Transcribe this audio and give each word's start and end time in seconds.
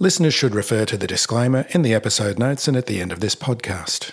Listeners 0.00 0.32
should 0.32 0.54
refer 0.54 0.84
to 0.84 0.96
the 0.96 1.08
disclaimer 1.08 1.66
in 1.70 1.82
the 1.82 1.92
episode 1.92 2.38
notes 2.38 2.68
and 2.68 2.76
at 2.76 2.86
the 2.86 3.00
end 3.00 3.10
of 3.10 3.18
this 3.18 3.34
podcast. 3.34 4.12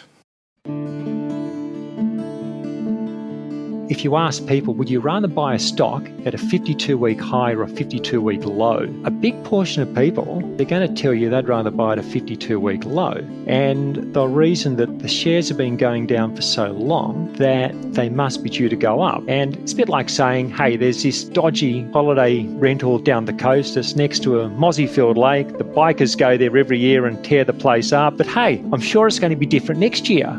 If 3.88 4.04
you 4.04 4.16
ask 4.16 4.48
people, 4.48 4.74
would 4.74 4.90
you 4.90 5.00
rather 5.00 5.28
buy 5.28 5.54
a 5.54 5.60
stock 5.60 6.10
at 6.26 6.34
a 6.34 6.40
52 6.40 6.98
week 6.98 7.22
high 7.22 7.52
or 7.52 7.62
a 7.62 7.68
52 7.68 8.20
week 8.20 8.44
low? 8.44 8.92
A 9.04 9.12
big 9.12 9.44
portion 9.44 9.84
of 9.84 9.94
people, 9.94 10.42
they're 10.56 10.66
going 10.66 10.88
to 10.88 11.02
tell 11.02 11.14
you 11.14 11.30
they'd 11.30 11.48
rather 11.48 11.70
buy 11.70 11.92
at 11.92 12.00
a 12.00 12.04
52 12.04 12.60
week 12.60 12.84
low. 12.84 13.24
And 13.46 14.12
the 14.12 14.26
reason 14.28 14.78
that 14.78 15.00
the 15.00 15.08
shares 15.08 15.50
have 15.50 15.60
been 15.60 15.78
going 15.78 16.08
down 16.08 16.36
for 16.36 16.42
so 16.42 16.72
long 16.72 17.32
that 17.34 17.76
they 17.94 18.10
must 18.10 18.42
be 18.42 18.50
due 18.50 18.70
to 18.70 18.76
go 18.76 19.04
up. 19.04 19.24
And 19.28 19.56
it's 19.58 19.74
a 19.74 19.76
bit 19.76 19.88
like 19.88 20.10
saying, 20.10 20.50
hey, 20.50 20.78
there's 20.78 21.04
this 21.04 21.24
dodgy 21.24 21.84
holiday 21.92 22.44
rental 22.56 22.98
down 22.98 23.26
the 23.26 23.34
coast 23.34 23.76
that's 23.76 23.96
next 23.96 24.24
to 24.24 24.40
a 24.40 24.50
Mozzifield 24.50 25.16
lake. 25.16 25.60
The 25.60 25.64
bikers 25.64 26.18
go 26.18 26.38
there 26.38 26.58
every 26.58 26.80
year 26.80 27.06
and 27.06 27.24
tear 27.24 27.44
the 27.44 27.54
place 27.54 27.94
up. 27.94 28.18
But 28.18 28.26
hey, 28.26 28.64
I'm 28.74 28.82
sure 28.82 29.06
it's 29.06 29.20
going 29.20 29.30
to 29.30 29.38
be 29.38 29.46
different 29.46 29.80
next 29.80 30.10
year. 30.10 30.36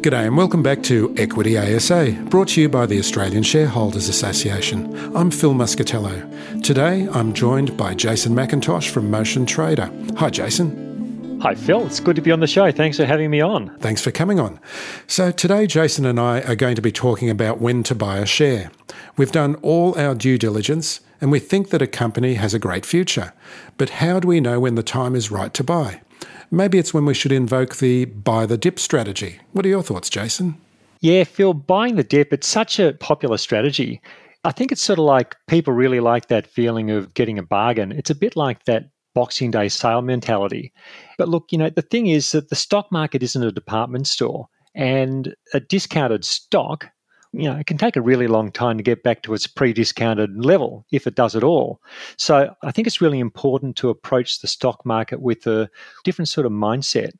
G'day 0.00 0.28
and 0.28 0.36
welcome 0.36 0.62
back 0.62 0.84
to 0.84 1.12
Equity 1.18 1.58
ASA, 1.58 2.12
brought 2.28 2.46
to 2.50 2.60
you 2.60 2.68
by 2.68 2.86
the 2.86 3.00
Australian 3.00 3.42
Shareholders 3.42 4.08
Association. 4.08 4.94
I'm 5.16 5.28
Phil 5.28 5.54
Muscatello. 5.54 6.62
Today 6.62 7.08
I'm 7.12 7.32
joined 7.32 7.76
by 7.76 7.94
Jason 7.94 8.32
McIntosh 8.32 8.90
from 8.90 9.10
Motion 9.10 9.44
Trader. 9.44 9.90
Hi, 10.16 10.30
Jason. 10.30 11.40
Hi, 11.42 11.56
Phil. 11.56 11.84
It's 11.84 11.98
good 11.98 12.14
to 12.14 12.22
be 12.22 12.30
on 12.30 12.38
the 12.38 12.46
show. 12.46 12.70
Thanks 12.70 12.96
for 12.96 13.06
having 13.06 13.28
me 13.28 13.40
on. 13.40 13.76
Thanks 13.78 14.00
for 14.00 14.12
coming 14.12 14.38
on. 14.38 14.60
So, 15.08 15.32
today 15.32 15.66
Jason 15.66 16.06
and 16.06 16.20
I 16.20 16.42
are 16.42 16.54
going 16.54 16.76
to 16.76 16.82
be 16.82 16.92
talking 16.92 17.28
about 17.28 17.60
when 17.60 17.82
to 17.82 17.94
buy 17.96 18.18
a 18.18 18.26
share. 18.26 18.70
We've 19.16 19.32
done 19.32 19.56
all 19.62 19.98
our 19.98 20.14
due 20.14 20.38
diligence 20.38 21.00
and 21.20 21.32
we 21.32 21.40
think 21.40 21.70
that 21.70 21.82
a 21.82 21.88
company 21.88 22.34
has 22.34 22.54
a 22.54 22.60
great 22.60 22.86
future. 22.86 23.32
But 23.76 23.90
how 23.90 24.20
do 24.20 24.28
we 24.28 24.38
know 24.38 24.60
when 24.60 24.76
the 24.76 24.84
time 24.84 25.16
is 25.16 25.32
right 25.32 25.52
to 25.54 25.64
buy? 25.64 26.02
Maybe 26.50 26.78
it's 26.78 26.94
when 26.94 27.04
we 27.04 27.14
should 27.14 27.32
invoke 27.32 27.76
the 27.76 28.06
buy 28.06 28.46
the 28.46 28.56
dip 28.56 28.78
strategy. 28.78 29.38
What 29.52 29.66
are 29.66 29.68
your 29.68 29.82
thoughts, 29.82 30.08
Jason? 30.08 30.56
Yeah, 31.00 31.24
Phil, 31.24 31.54
buying 31.54 31.96
the 31.96 32.02
dip, 32.02 32.32
it's 32.32 32.48
such 32.48 32.80
a 32.80 32.92
popular 32.94 33.36
strategy. 33.36 34.00
I 34.44 34.52
think 34.52 34.72
it's 34.72 34.82
sort 34.82 34.98
of 34.98 35.04
like 35.04 35.36
people 35.46 35.72
really 35.72 36.00
like 36.00 36.28
that 36.28 36.46
feeling 36.46 36.90
of 36.90 37.14
getting 37.14 37.38
a 37.38 37.42
bargain. 37.42 37.92
It's 37.92 38.10
a 38.10 38.14
bit 38.14 38.36
like 38.36 38.64
that 38.64 38.90
Boxing 39.14 39.50
Day 39.50 39.68
sale 39.68 40.02
mentality. 40.02 40.72
But 41.18 41.28
look, 41.28 41.46
you 41.50 41.58
know, 41.58 41.70
the 41.70 41.82
thing 41.82 42.06
is 42.06 42.32
that 42.32 42.50
the 42.50 42.56
stock 42.56 42.90
market 42.90 43.22
isn't 43.22 43.42
a 43.42 43.52
department 43.52 44.06
store, 44.06 44.48
and 44.74 45.34
a 45.54 45.60
discounted 45.60 46.24
stock 46.24 46.86
you 47.32 47.44
know, 47.44 47.56
it 47.56 47.66
can 47.66 47.78
take 47.78 47.96
a 47.96 48.02
really 48.02 48.26
long 48.26 48.50
time 48.50 48.76
to 48.78 48.82
get 48.82 49.02
back 49.02 49.22
to 49.22 49.34
its 49.34 49.46
pre 49.46 49.72
discounted 49.72 50.44
level, 50.44 50.86
if 50.92 51.06
it 51.06 51.14
does 51.14 51.36
at 51.36 51.44
all. 51.44 51.80
So 52.16 52.54
I 52.62 52.72
think 52.72 52.86
it's 52.86 53.00
really 53.00 53.18
important 53.18 53.76
to 53.76 53.90
approach 53.90 54.40
the 54.40 54.48
stock 54.48 54.84
market 54.84 55.20
with 55.20 55.46
a 55.46 55.68
different 56.04 56.28
sort 56.28 56.46
of 56.46 56.52
mindset. 56.52 57.10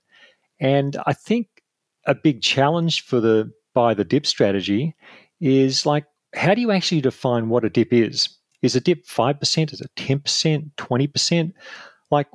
And 0.61 0.97
I 1.07 1.13
think 1.13 1.49
a 2.07 2.15
big 2.15 2.43
challenge 2.43 3.05
for 3.05 3.21
the 3.21 3.51
buy 3.75 3.95
the 3.95 4.05
dip 4.05 4.27
strategy 4.27 4.95
is 5.41 5.85
like, 5.85 6.05
how 6.35 6.55
do 6.55 6.61
you 6.61 6.71
actually 6.71 7.01
define 7.01 7.49
what 7.49 7.65
a 7.65 7.71
dip 7.71 7.93
is? 7.93 8.29
Is 8.63 8.75
a 8.75 8.81
dip 8.81 9.07
5%? 9.07 9.73
Is 9.73 9.81
it 9.81 9.91
10%? 9.97 10.71
20%? 10.77 11.53
Like, 12.11 12.27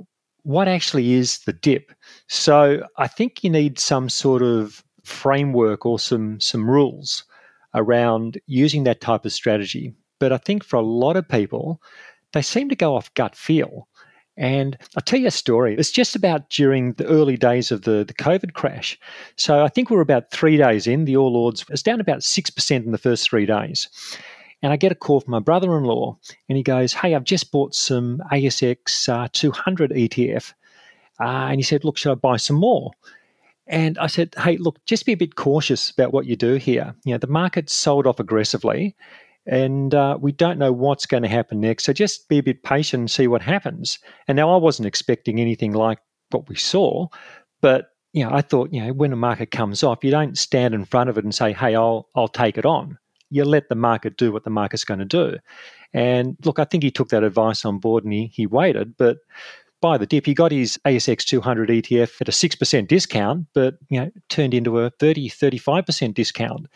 what 0.44 0.68
actually 0.68 1.14
is 1.14 1.40
the 1.40 1.54
dip? 1.54 1.92
So 2.28 2.84
I 2.98 3.08
think 3.08 3.44
you 3.44 3.50
need 3.50 3.80
some 3.80 4.10
sort 4.10 4.42
of 4.42 4.84
framework 5.04 5.86
or 5.86 6.00
some 6.00 6.40
some 6.40 6.70
rules 6.70 7.26
around 7.74 8.40
using 8.46 8.84
that 8.84 9.02
type 9.02 9.26
of 9.26 9.34
strategy. 9.34 9.94
But 10.20 10.32
I 10.32 10.38
think 10.38 10.64
for 10.64 10.78
a 10.78 10.82
lot 10.82 11.18
of 11.18 11.28
people, 11.28 11.82
they 12.34 12.42
seem 12.42 12.70
to 12.70 12.76
go 12.76 12.96
off 12.96 13.14
gut 13.14 13.36
feel. 13.36 13.88
And 14.36 14.78
I'll 14.96 15.04
tell 15.04 15.20
you 15.20 15.28
a 15.28 15.32
story. 15.32 15.76
It's 15.78 15.92
just 15.92 16.16
about 16.16 16.50
during 16.50 16.94
the 16.94 17.06
early 17.06 17.38
days 17.38 17.72
of 17.72 17.84
the, 17.84 18.04
the 18.04 18.16
COVID 18.16 18.54
crash. 18.54 19.00
So 19.38 19.64
I 19.64 19.68
think 19.68 19.90
we 19.90 19.98
are 19.98 20.02
about 20.02 20.32
three 20.32 20.58
days 20.58 20.88
in. 20.88 21.06
The 21.06 21.18
All 21.18 21.38
Ords 21.38 21.68
was 21.70 21.84
down 21.84 22.02
about 22.02 22.20
6% 22.20 22.72
in 22.72 22.92
the 22.92 22.98
first 22.98 23.30
three 23.30 23.46
days. 23.46 23.88
And 24.64 24.72
I 24.72 24.78
get 24.78 24.92
a 24.92 24.96
call 24.96 25.20
from 25.20 25.32
my 25.32 25.40
brother 25.40 25.78
in 25.78 25.84
law, 25.84 26.18
and 26.48 26.58
he 26.58 26.64
goes, 26.64 26.94
Hey, 26.94 27.14
I've 27.14 27.26
just 27.26 27.52
bought 27.52 27.76
some 27.76 28.22
ASX 28.32 29.10
uh, 29.10 29.28
200 29.34 29.92
ETF. 29.92 30.54
Uh, 31.20 31.24
and 31.24 31.58
he 31.58 31.64
said, 31.64 31.84
Look, 31.84 31.98
should 31.98 32.14
I 32.14 32.16
buy 32.16 32.38
some 32.38 32.56
more? 32.56 32.92
And 33.68 33.98
I 33.98 34.08
said, 34.08 34.34
hey, 34.38 34.58
look, 34.58 34.84
just 34.86 35.06
be 35.06 35.14
a 35.14 35.18
bit 35.18 35.36
cautious 35.36 35.90
about 35.90 36.12
what 36.12 36.26
you 36.26 36.36
do 36.36 36.56
here. 36.56 36.94
You 37.06 37.14
know, 37.14 37.18
the 37.18 37.28
market 37.28 37.70
sold 37.70 38.06
off 38.06 38.20
aggressively 38.20 38.96
and 39.46 39.94
uh, 39.94 40.18
we 40.20 40.32
don't 40.32 40.60
know 40.60 40.72
what's 40.72 41.06
going 41.06 41.24
to 41.24 41.30
happen 41.30 41.60
next. 41.60 41.86
So 41.86 41.94
just 41.94 42.28
be 42.28 42.38
a 42.38 42.44
bit 42.44 42.64
patient 42.64 43.02
and 43.02 43.12
see 43.12 43.28
what 43.28 43.42
happens. 43.42 44.00
And 44.28 44.36
now 44.36 44.54
I 44.54 44.58
wasn't 44.58 44.88
expecting 44.88 45.40
anything 45.40 45.74
like 45.74 46.00
what 46.32 46.50
we 46.50 46.56
saw, 46.56 47.08
but 47.62 47.90
you 48.14 48.24
know, 48.24 48.32
I 48.32 48.42
thought, 48.42 48.72
you 48.72 48.84
know, 48.84 48.94
when 48.94 49.12
a 49.12 49.18
market 49.18 49.52
comes 49.52 49.82
off, 49.82 50.04
you 50.04 50.12
don't 50.12 50.38
stand 50.38 50.74
in 50.76 50.86
front 50.86 51.10
of 51.10 51.18
it 51.18 51.24
and 51.24 51.34
say, 51.34 51.52
hey, 51.52 51.76
I'll, 51.76 52.10
I'll 52.16 52.28
take 52.28 52.58
it 52.58 52.66
on. 52.66 52.98
You 53.32 53.44
let 53.44 53.70
the 53.70 53.76
market 53.76 54.18
do 54.18 54.32
what 54.32 54.44
the 54.44 54.52
market's 54.52 54.86
going 54.86 55.00
to 55.00 55.06
do. 55.06 55.38
And 55.94 56.38
look, 56.46 56.60
I 56.60 56.66
think 56.66 56.84
he 56.84 56.92
took 56.92 57.10
that 57.10 57.24
advice 57.24 57.66
on 57.66 57.80
board 57.80 58.04
and 58.04 58.14
he, 58.14 58.28
he 58.28 58.46
waited. 58.46 58.96
But 58.98 59.18
buy 59.84 59.98
the 59.98 60.06
dip. 60.06 60.26
He 60.26 60.34
got 60.34 60.54
his 60.54 60.80
ASX 60.86 61.26
200 61.26 61.68
ETF 61.68 62.22
at 62.22 62.30
a 62.30 62.32
6% 62.32 62.88
discount, 62.88 63.48
but 63.54 63.76
you 63.90 64.00
know, 64.00 64.10
turned 64.30 64.54
into 64.54 64.80
a 64.80 64.90
30, 64.92 65.30
35% 65.30 66.14
discount. 66.14 66.68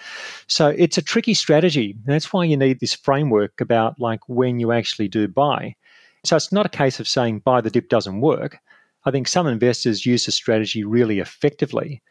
So 0.47 0.67
it's 0.67 0.97
a 0.97 1.01
tricky 1.01 1.33
strategy. 1.33 1.95
That's 2.05 2.33
why 2.33 2.43
you 2.43 2.57
need 2.57 2.81
this 2.81 2.93
framework 2.93 3.61
about 3.61 3.97
like 3.97 4.19
when 4.27 4.59
you 4.59 4.73
actually 4.73 5.07
do 5.07 5.29
buy. 5.29 5.77
So 6.25 6.35
it's 6.35 6.51
not 6.51 6.65
a 6.65 6.69
case 6.69 6.99
of 6.99 7.07
saying 7.07 7.43
buy 7.45 7.61
the 7.61 7.69
dip 7.69 7.87
doesn't 7.87 8.19
work. 8.19 8.57
I 9.05 9.11
think 9.11 9.29
some 9.29 9.47
investors 9.47 10.05
use 10.05 10.25
the 10.25 10.33
strategy 10.33 10.83
really 10.83 11.19
effectively, 11.19 12.01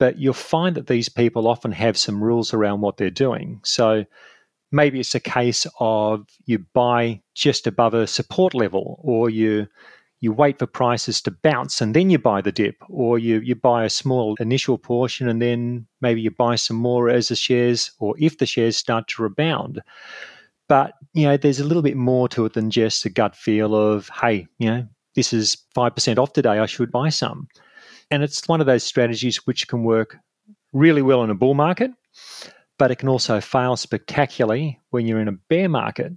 but 0.00 0.18
you'll 0.18 0.32
find 0.32 0.74
that 0.76 0.86
these 0.86 1.10
people 1.10 1.48
often 1.48 1.72
have 1.72 1.98
some 1.98 2.24
rules 2.24 2.54
around 2.54 2.80
what 2.80 2.96
they're 2.96 3.10
doing. 3.10 3.60
So 3.62 4.06
maybe 4.72 5.00
it's 5.00 5.14
a 5.14 5.20
case 5.20 5.66
of 5.80 6.24
you 6.46 6.60
buy 6.72 7.20
just 7.34 7.66
above 7.66 7.92
a 7.92 8.06
support 8.06 8.54
level 8.54 8.98
or 9.02 9.28
you 9.28 9.66
you 10.20 10.32
wait 10.32 10.58
for 10.58 10.66
prices 10.66 11.20
to 11.22 11.30
bounce 11.30 11.80
and 11.80 11.94
then 11.94 12.10
you 12.10 12.18
buy 12.18 12.40
the 12.40 12.52
dip, 12.52 12.76
or 12.88 13.18
you, 13.18 13.40
you 13.40 13.54
buy 13.54 13.84
a 13.84 13.90
small 13.90 14.34
initial 14.40 14.78
portion 14.78 15.28
and 15.28 15.42
then 15.42 15.86
maybe 16.00 16.20
you 16.20 16.30
buy 16.30 16.56
some 16.56 16.76
more 16.76 17.10
as 17.10 17.28
the 17.28 17.36
shares 17.36 17.92
or 17.98 18.14
if 18.18 18.38
the 18.38 18.46
shares 18.46 18.76
start 18.76 19.08
to 19.08 19.22
rebound. 19.22 19.82
But, 20.68 20.94
you 21.12 21.26
know, 21.26 21.36
there's 21.36 21.60
a 21.60 21.64
little 21.64 21.82
bit 21.82 21.96
more 21.96 22.28
to 22.30 22.46
it 22.46 22.54
than 22.54 22.70
just 22.70 23.04
a 23.04 23.10
gut 23.10 23.36
feel 23.36 23.74
of, 23.74 24.08
hey, 24.20 24.46
you 24.58 24.68
know, 24.68 24.86
this 25.14 25.32
is 25.32 25.56
5% 25.76 26.18
off 26.18 26.32
today, 26.32 26.58
I 26.58 26.66
should 26.66 26.90
buy 26.90 27.08
some. 27.08 27.48
And 28.10 28.22
it's 28.22 28.48
one 28.48 28.60
of 28.60 28.66
those 28.66 28.84
strategies 28.84 29.46
which 29.46 29.68
can 29.68 29.84
work 29.84 30.16
really 30.72 31.02
well 31.02 31.22
in 31.24 31.30
a 31.30 31.34
bull 31.34 31.54
market, 31.54 31.90
but 32.78 32.90
it 32.90 32.96
can 32.96 33.08
also 33.08 33.40
fail 33.40 33.76
spectacularly 33.76 34.80
when 34.90 35.06
you're 35.06 35.20
in 35.20 35.28
a 35.28 35.32
bear 35.32 35.68
market. 35.68 36.12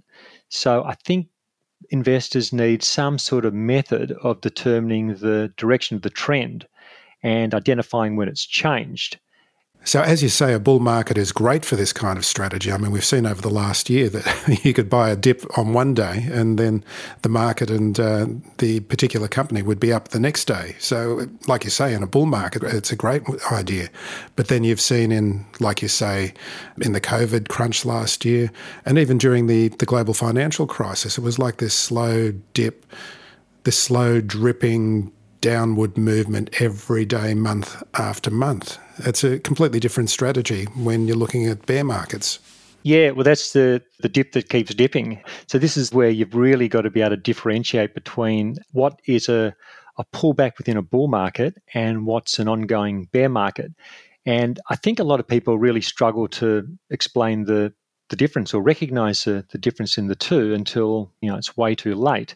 So 0.48 0.84
I 0.84 0.94
think 1.04 1.28
investors 1.90 2.52
need 2.52 2.82
some 2.82 3.18
sort 3.18 3.44
of 3.44 3.52
method 3.54 4.12
of 4.22 4.40
determining 4.40 5.16
the 5.16 5.52
direction 5.56 5.96
of 5.96 6.02
the 6.02 6.10
trend 6.10 6.66
and 7.22 7.54
identifying 7.54 8.16
when 8.16 8.28
it's 8.28 8.46
changed. 8.46 9.18
So, 9.82 10.02
as 10.02 10.22
you 10.22 10.28
say, 10.28 10.52
a 10.52 10.58
bull 10.58 10.78
market 10.78 11.16
is 11.16 11.32
great 11.32 11.64
for 11.64 11.74
this 11.74 11.92
kind 11.92 12.18
of 12.18 12.24
strategy. 12.26 12.70
I 12.70 12.76
mean, 12.76 12.90
we've 12.90 13.04
seen 13.04 13.24
over 13.24 13.40
the 13.40 13.50
last 13.50 13.88
year 13.88 14.10
that 14.10 14.60
you 14.64 14.74
could 14.74 14.90
buy 14.90 15.08
a 15.08 15.16
dip 15.16 15.42
on 15.58 15.72
one 15.72 15.94
day 15.94 16.26
and 16.30 16.58
then 16.58 16.84
the 17.22 17.30
market 17.30 17.70
and 17.70 17.98
uh, 17.98 18.26
the 18.58 18.80
particular 18.80 19.26
company 19.26 19.62
would 19.62 19.80
be 19.80 19.90
up 19.90 20.08
the 20.08 20.20
next 20.20 20.44
day. 20.44 20.76
So, 20.78 21.26
like 21.48 21.64
you 21.64 21.70
say, 21.70 21.94
in 21.94 22.02
a 22.02 22.06
bull 22.06 22.26
market, 22.26 22.62
it's 22.62 22.92
a 22.92 22.96
great 22.96 23.22
idea. 23.50 23.88
But 24.36 24.48
then 24.48 24.64
you've 24.64 24.82
seen 24.82 25.10
in, 25.10 25.46
like 25.60 25.80
you 25.80 25.88
say, 25.88 26.34
in 26.82 26.92
the 26.92 27.00
COVID 27.00 27.48
crunch 27.48 27.86
last 27.86 28.24
year 28.24 28.52
and 28.84 28.98
even 28.98 29.16
during 29.16 29.46
the, 29.46 29.68
the 29.68 29.86
global 29.86 30.12
financial 30.12 30.66
crisis, 30.66 31.16
it 31.16 31.22
was 31.22 31.38
like 31.38 31.56
this 31.56 31.74
slow 31.74 32.32
dip, 32.52 32.84
this 33.64 33.78
slow 33.78 34.20
dripping 34.20 35.10
downward 35.40 35.96
movement 35.96 36.60
every 36.60 37.06
day, 37.06 37.32
month 37.32 37.82
after 37.94 38.30
month. 38.30 38.78
It's 39.06 39.24
a 39.24 39.38
completely 39.38 39.80
different 39.80 40.10
strategy 40.10 40.64
when 40.76 41.06
you're 41.06 41.16
looking 41.16 41.46
at 41.46 41.66
bear 41.66 41.84
markets. 41.84 42.38
Yeah, 42.82 43.10
well, 43.10 43.24
that's 43.24 43.52
the, 43.52 43.82
the 44.00 44.08
dip 44.08 44.32
that 44.32 44.48
keeps 44.48 44.74
dipping. 44.74 45.22
So, 45.46 45.58
this 45.58 45.76
is 45.76 45.92
where 45.92 46.08
you've 46.08 46.34
really 46.34 46.68
got 46.68 46.82
to 46.82 46.90
be 46.90 47.00
able 47.00 47.10
to 47.10 47.16
differentiate 47.16 47.94
between 47.94 48.56
what 48.72 49.00
is 49.06 49.28
a, 49.28 49.54
a 49.98 50.04
pullback 50.14 50.52
within 50.56 50.76
a 50.76 50.82
bull 50.82 51.08
market 51.08 51.56
and 51.74 52.06
what's 52.06 52.38
an 52.38 52.48
ongoing 52.48 53.04
bear 53.12 53.28
market. 53.28 53.72
And 54.24 54.58
I 54.70 54.76
think 54.76 54.98
a 54.98 55.04
lot 55.04 55.20
of 55.20 55.28
people 55.28 55.58
really 55.58 55.80
struggle 55.80 56.28
to 56.28 56.66
explain 56.90 57.44
the, 57.44 57.72
the 58.08 58.16
difference 58.16 58.54
or 58.54 58.62
recognize 58.62 59.24
the, 59.24 59.44
the 59.50 59.58
difference 59.58 59.98
in 59.98 60.08
the 60.08 60.16
two 60.16 60.54
until 60.54 61.12
you 61.20 61.30
know 61.30 61.36
it's 61.36 61.56
way 61.56 61.74
too 61.74 61.94
late. 61.94 62.34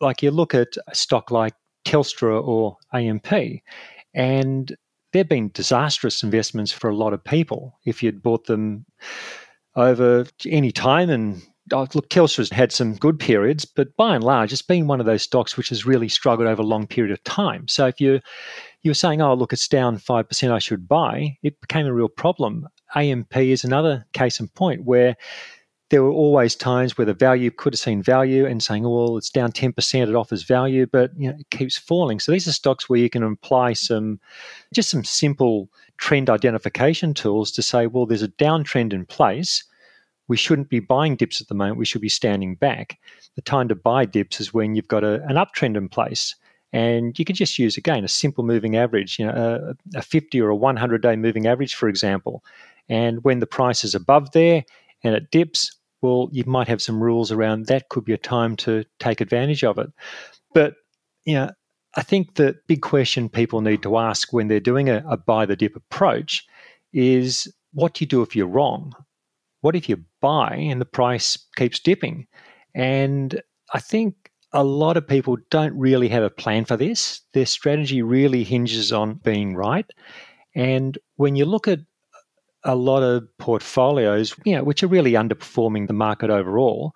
Like 0.00 0.22
you 0.22 0.30
look 0.30 0.54
at 0.54 0.76
a 0.88 0.94
stock 0.94 1.30
like 1.30 1.54
Telstra 1.84 2.42
or 2.42 2.78
AMP, 2.92 3.62
and 4.14 4.76
they've 5.14 5.28
been 5.28 5.50
disastrous 5.54 6.22
investments 6.22 6.72
for 6.72 6.90
a 6.90 6.96
lot 6.96 7.14
of 7.14 7.24
people. 7.24 7.78
If 7.86 8.02
you'd 8.02 8.22
bought 8.22 8.46
them 8.46 8.84
over 9.76 10.26
any 10.44 10.72
time 10.72 11.08
and 11.08 11.40
oh, 11.72 11.86
look, 11.94 12.10
Telstra's 12.10 12.50
had 12.50 12.72
some 12.72 12.96
good 12.96 13.18
periods, 13.18 13.64
but 13.64 13.96
by 13.96 14.16
and 14.16 14.24
large, 14.24 14.52
it's 14.52 14.60
been 14.60 14.88
one 14.88 15.00
of 15.00 15.06
those 15.06 15.22
stocks 15.22 15.56
which 15.56 15.68
has 15.70 15.86
really 15.86 16.08
struggled 16.08 16.48
over 16.48 16.60
a 16.60 16.66
long 16.66 16.86
period 16.88 17.12
of 17.12 17.22
time. 17.22 17.68
So 17.68 17.86
if 17.86 18.00
you 18.00 18.20
you 18.82 18.90
were 18.90 18.94
saying, 18.94 19.22
oh, 19.22 19.34
look, 19.34 19.54
it's 19.54 19.68
down 19.68 19.96
5%, 19.96 20.50
I 20.50 20.58
should 20.58 20.86
buy, 20.86 21.38
it 21.42 21.58
became 21.62 21.86
a 21.86 21.94
real 21.94 22.08
problem. 22.08 22.68
AMP 22.94 23.34
is 23.36 23.64
another 23.64 24.04
case 24.12 24.40
in 24.40 24.48
point 24.48 24.84
where 24.84 25.16
there 25.90 26.02
were 26.02 26.10
always 26.10 26.56
times 26.56 26.96
where 26.96 27.04
the 27.04 27.14
value 27.14 27.50
could 27.50 27.74
have 27.74 27.80
seen 27.80 28.02
value 28.02 28.46
and 28.46 28.62
saying, 28.62 28.86
oh, 28.86 28.90
well, 28.90 29.16
it's 29.18 29.30
down 29.30 29.52
10%, 29.52 30.08
it 30.08 30.14
offers 30.14 30.42
value, 30.42 30.86
but 30.86 31.10
you 31.16 31.28
know, 31.28 31.36
it 31.38 31.50
keeps 31.50 31.76
falling. 31.76 32.20
So 32.20 32.32
these 32.32 32.48
are 32.48 32.52
stocks 32.52 32.88
where 32.88 32.98
you 32.98 33.10
can 33.10 33.22
apply 33.22 33.74
some, 33.74 34.18
just 34.72 34.90
some 34.90 35.04
simple 35.04 35.68
trend 35.98 36.30
identification 36.30 37.12
tools 37.12 37.50
to 37.52 37.62
say, 37.62 37.86
well, 37.86 38.06
there's 38.06 38.22
a 38.22 38.28
downtrend 38.28 38.92
in 38.92 39.04
place. 39.04 39.62
We 40.26 40.38
shouldn't 40.38 40.70
be 40.70 40.80
buying 40.80 41.16
dips 41.16 41.42
at 41.42 41.48
the 41.48 41.54
moment. 41.54 41.78
We 41.78 41.84
should 41.84 42.00
be 42.00 42.08
standing 42.08 42.54
back. 42.54 42.98
The 43.36 43.42
time 43.42 43.68
to 43.68 43.74
buy 43.74 44.06
dips 44.06 44.40
is 44.40 44.54
when 44.54 44.74
you've 44.74 44.88
got 44.88 45.04
a, 45.04 45.22
an 45.24 45.36
uptrend 45.36 45.76
in 45.76 45.88
place. 45.90 46.34
And 46.72 47.16
you 47.18 47.24
can 47.24 47.36
just 47.36 47.58
use, 47.58 47.76
again, 47.76 48.04
a 48.04 48.08
simple 48.08 48.42
moving 48.42 48.76
average, 48.76 49.18
you 49.18 49.26
know, 49.26 49.74
a, 49.94 49.98
a 49.98 50.02
50 50.02 50.40
or 50.40 50.48
a 50.48 50.56
100 50.56 51.02
day 51.02 51.14
moving 51.14 51.46
average, 51.46 51.74
for 51.74 51.88
example. 51.88 52.42
And 52.88 53.22
when 53.22 53.38
the 53.38 53.46
price 53.46 53.84
is 53.84 53.94
above 53.94 54.32
there 54.32 54.64
and 55.04 55.14
it 55.14 55.30
dips, 55.30 55.70
well, 56.02 56.28
you 56.32 56.44
might 56.46 56.68
have 56.68 56.82
some 56.82 57.02
rules 57.02 57.30
around 57.30 57.66
that 57.66 57.88
could 57.88 58.04
be 58.04 58.12
a 58.12 58.18
time 58.18 58.56
to 58.56 58.84
take 58.98 59.20
advantage 59.20 59.62
of 59.62 59.78
it. 59.78 59.90
But, 60.52 60.74
you 61.24 61.34
know, 61.34 61.50
I 61.94 62.02
think 62.02 62.34
the 62.34 62.56
big 62.66 62.82
question 62.82 63.28
people 63.28 63.60
need 63.60 63.82
to 63.84 63.96
ask 63.98 64.32
when 64.32 64.48
they're 64.48 64.60
doing 64.60 64.88
a, 64.88 65.04
a 65.08 65.16
buy 65.16 65.46
the 65.46 65.56
dip 65.56 65.76
approach 65.76 66.44
is 66.92 67.52
what 67.72 67.94
do 67.94 68.04
you 68.04 68.08
do 68.08 68.22
if 68.22 68.34
you're 68.34 68.46
wrong? 68.46 68.92
What 69.60 69.76
if 69.76 69.88
you 69.88 70.04
buy 70.20 70.54
and 70.56 70.80
the 70.80 70.86
price 70.86 71.38
keeps 71.56 71.78
dipping? 71.80 72.26
And 72.74 73.40
I 73.72 73.80
think 73.80 74.30
a 74.52 74.64
lot 74.64 74.96
of 74.96 75.06
people 75.06 75.36
don't 75.50 75.76
really 75.76 76.08
have 76.08 76.22
a 76.22 76.30
plan 76.30 76.64
for 76.64 76.76
this. 76.76 77.22
Their 77.32 77.46
strategy 77.46 78.02
really 78.02 78.44
hinges 78.44 78.92
on 78.92 79.14
being 79.14 79.54
right. 79.54 79.86
And 80.54 80.96
when 81.16 81.34
you 81.34 81.44
look 81.44 81.66
at 81.66 81.80
a 82.64 82.74
lot 82.74 83.02
of 83.02 83.26
portfolios, 83.38 84.34
you 84.44 84.56
know, 84.56 84.64
which 84.64 84.82
are 84.82 84.88
really 84.88 85.12
underperforming 85.12 85.86
the 85.86 85.92
market 85.92 86.30
overall, 86.30 86.94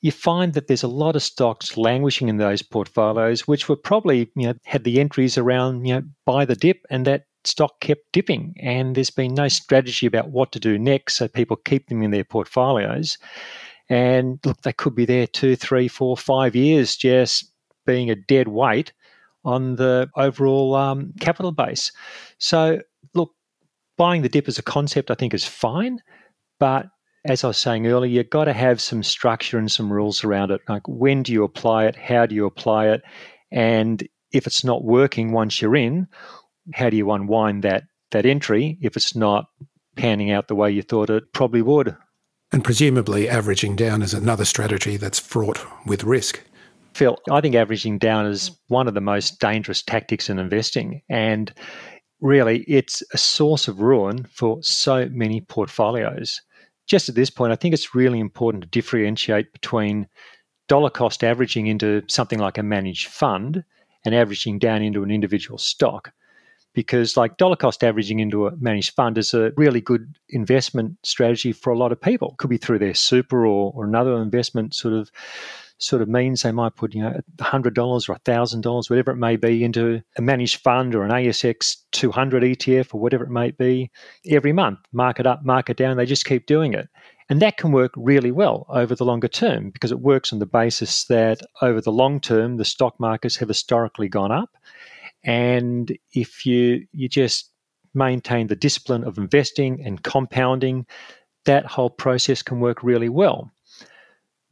you 0.00 0.12
find 0.12 0.52
that 0.54 0.68
there's 0.68 0.82
a 0.82 0.88
lot 0.88 1.16
of 1.16 1.22
stocks 1.22 1.76
languishing 1.76 2.28
in 2.28 2.36
those 2.36 2.62
portfolios, 2.62 3.48
which 3.48 3.68
were 3.68 3.76
probably, 3.76 4.30
you 4.36 4.48
know, 4.48 4.54
had 4.64 4.84
the 4.84 5.00
entries 5.00 5.36
around, 5.36 5.86
you 5.86 5.94
know, 5.94 6.02
buy 6.24 6.44
the 6.44 6.54
dip 6.54 6.78
and 6.90 7.04
that 7.06 7.24
stock 7.44 7.80
kept 7.80 8.02
dipping. 8.12 8.54
And 8.60 8.94
there's 8.94 9.10
been 9.10 9.34
no 9.34 9.48
strategy 9.48 10.06
about 10.06 10.30
what 10.30 10.52
to 10.52 10.60
do 10.60 10.78
next. 10.78 11.16
So 11.16 11.26
people 11.26 11.56
keep 11.56 11.88
them 11.88 12.02
in 12.02 12.10
their 12.10 12.24
portfolios. 12.24 13.18
And 13.88 14.38
look, 14.44 14.60
they 14.62 14.72
could 14.72 14.94
be 14.94 15.06
there 15.06 15.26
two, 15.26 15.56
three, 15.56 15.88
four, 15.88 16.16
five 16.16 16.54
years 16.54 16.96
just 16.96 17.50
being 17.86 18.10
a 18.10 18.14
dead 18.14 18.48
weight 18.48 18.92
on 19.44 19.76
the 19.76 20.10
overall 20.14 20.74
um, 20.74 21.12
capital 21.20 21.52
base. 21.52 21.90
So 22.38 22.80
buying 23.98 24.22
the 24.22 24.28
dip 24.28 24.48
as 24.48 24.58
a 24.58 24.62
concept, 24.62 25.10
I 25.10 25.14
think, 25.14 25.34
is 25.34 25.44
fine. 25.44 25.98
But 26.58 26.86
as 27.24 27.44
I 27.44 27.48
was 27.48 27.58
saying 27.58 27.86
earlier, 27.86 28.10
you've 28.10 28.30
got 28.30 28.44
to 28.44 28.52
have 28.52 28.80
some 28.80 29.02
structure 29.02 29.58
and 29.58 29.70
some 29.70 29.92
rules 29.92 30.24
around 30.24 30.50
it. 30.50 30.62
Like 30.68 30.86
when 30.86 31.22
do 31.22 31.32
you 31.32 31.44
apply 31.44 31.84
it? 31.84 31.96
How 31.96 32.24
do 32.24 32.34
you 32.34 32.46
apply 32.46 32.88
it? 32.88 33.02
And 33.52 34.06
if 34.32 34.46
it's 34.46 34.64
not 34.64 34.84
working 34.84 35.32
once 35.32 35.60
you're 35.60 35.76
in, 35.76 36.06
how 36.74 36.90
do 36.90 36.96
you 36.96 37.10
unwind 37.10 37.64
that 37.64 37.84
that 38.10 38.24
entry 38.24 38.78
if 38.80 38.96
it's 38.96 39.14
not 39.14 39.46
panning 39.96 40.30
out 40.30 40.48
the 40.48 40.54
way 40.54 40.70
you 40.70 40.82
thought 40.82 41.10
it 41.10 41.24
probably 41.32 41.62
would? 41.62 41.94
And 42.52 42.64
presumably 42.64 43.28
averaging 43.28 43.76
down 43.76 44.00
is 44.00 44.14
another 44.14 44.44
strategy 44.44 44.96
that's 44.96 45.18
fraught 45.18 45.60
with 45.86 46.04
risk. 46.04 46.42
Phil, 46.94 47.18
I 47.30 47.40
think 47.40 47.54
averaging 47.54 47.98
down 47.98 48.26
is 48.26 48.50
one 48.68 48.88
of 48.88 48.94
the 48.94 49.00
most 49.00 49.38
dangerous 49.38 49.82
tactics 49.82 50.30
in 50.30 50.38
investing. 50.38 51.02
And 51.10 51.52
really 52.20 52.64
it's 52.68 53.02
a 53.12 53.18
source 53.18 53.68
of 53.68 53.80
ruin 53.80 54.26
for 54.32 54.62
so 54.62 55.08
many 55.10 55.40
portfolios. 55.40 56.40
Just 56.86 57.08
at 57.08 57.14
this 57.14 57.30
point, 57.30 57.52
I 57.52 57.56
think 57.56 57.74
it's 57.74 57.94
really 57.94 58.18
important 58.18 58.62
to 58.62 58.68
differentiate 58.70 59.52
between 59.52 60.08
dollar 60.68 60.90
cost 60.90 61.22
averaging 61.22 61.66
into 61.66 62.02
something 62.08 62.38
like 62.38 62.58
a 62.58 62.62
managed 62.62 63.08
fund 63.08 63.64
and 64.04 64.14
averaging 64.14 64.58
down 64.58 64.82
into 64.82 65.02
an 65.02 65.10
individual 65.10 65.58
stock. 65.58 66.12
Because, 66.78 67.16
like 67.16 67.38
dollar 67.38 67.56
cost 67.56 67.82
averaging 67.82 68.20
into 68.20 68.46
a 68.46 68.56
managed 68.56 68.94
fund 68.94 69.18
is 69.18 69.34
a 69.34 69.52
really 69.56 69.80
good 69.80 70.16
investment 70.28 70.96
strategy 71.02 71.52
for 71.52 71.72
a 71.72 71.76
lot 71.76 71.90
of 71.90 72.00
people. 72.00 72.30
It 72.30 72.38
could 72.38 72.50
be 72.50 72.56
through 72.56 72.78
their 72.78 72.94
super 72.94 73.44
or, 73.44 73.72
or 73.74 73.84
another 73.84 74.22
investment 74.22 74.74
sort 74.74 74.94
of 74.94 75.10
sort 75.78 76.02
of 76.02 76.08
means 76.08 76.42
they 76.42 76.52
might 76.52 76.76
put, 76.76 76.94
you 76.94 77.02
know, 77.02 77.20
$100 77.36 77.68
or 77.78 78.14
$1,000, 78.14 78.90
whatever 78.90 79.10
it 79.12 79.16
may 79.16 79.36
be, 79.36 79.64
into 79.64 80.00
a 80.16 80.22
managed 80.22 80.60
fund 80.60 80.94
or 80.94 81.04
an 81.04 81.10
ASX 81.10 81.78
200 81.92 82.42
ETF 82.42 82.94
or 82.94 83.00
whatever 83.00 83.24
it 83.24 83.30
may 83.30 83.50
be 83.50 83.90
every 84.28 84.52
month, 84.52 84.78
market 84.92 85.26
up, 85.26 85.44
market 85.44 85.76
down. 85.76 85.96
They 85.96 86.06
just 86.06 86.26
keep 86.26 86.46
doing 86.46 86.74
it. 86.74 86.88
And 87.28 87.42
that 87.42 87.58
can 87.58 87.72
work 87.72 87.92
really 87.96 88.30
well 88.30 88.66
over 88.68 88.94
the 88.94 89.04
longer 89.04 89.28
term 89.28 89.70
because 89.70 89.92
it 89.92 90.00
works 90.00 90.32
on 90.32 90.38
the 90.38 90.46
basis 90.46 91.04
that 91.04 91.40
over 91.60 91.80
the 91.80 91.92
long 91.92 92.20
term, 92.20 92.56
the 92.56 92.64
stock 92.64 92.98
markets 92.98 93.36
have 93.36 93.48
historically 93.48 94.08
gone 94.08 94.32
up. 94.32 94.56
And 95.24 95.96
if 96.12 96.46
you, 96.46 96.86
you 96.92 97.08
just 97.08 97.50
maintain 97.94 98.46
the 98.46 98.56
discipline 98.56 99.04
of 99.04 99.18
investing 99.18 99.82
and 99.84 100.02
compounding, 100.02 100.86
that 101.44 101.66
whole 101.66 101.90
process 101.90 102.42
can 102.42 102.60
work 102.60 102.82
really 102.82 103.08
well. 103.08 103.50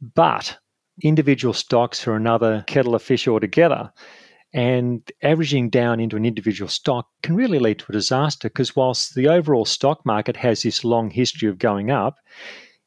But 0.01 0.57
individual 1.01 1.53
stocks 1.53 2.07
are 2.07 2.15
another 2.15 2.63
kettle 2.67 2.95
of 2.95 3.03
fish 3.03 3.27
altogether. 3.27 3.91
And 4.53 5.09
averaging 5.21 5.69
down 5.69 5.99
into 5.99 6.15
an 6.15 6.25
individual 6.25 6.69
stock 6.69 7.07
can 7.21 7.35
really 7.35 7.59
lead 7.59 7.79
to 7.79 7.85
a 7.89 7.91
disaster 7.91 8.47
because, 8.47 8.75
whilst 8.75 9.13
the 9.13 9.27
overall 9.27 9.65
stock 9.65 10.05
market 10.05 10.37
has 10.37 10.63
this 10.63 10.83
long 10.83 11.09
history 11.09 11.49
of 11.49 11.59
going 11.59 11.91
up, 11.91 12.15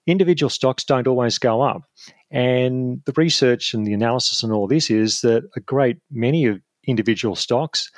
individual 0.06 0.50
stocks 0.50 0.84
don't 0.84 1.06
always 1.06 1.38
go 1.38 1.60
up. 1.60 1.82
And 2.30 3.02
the 3.04 3.12
research 3.16 3.74
and 3.74 3.86
the 3.86 3.92
analysis 3.92 4.42
and 4.42 4.52
all 4.52 4.66
this 4.66 4.90
is 4.90 5.20
that 5.20 5.44
a 5.54 5.60
great 5.60 5.98
many 6.10 6.46
of 6.46 6.60
individual 6.84 7.36
stocks 7.36 7.90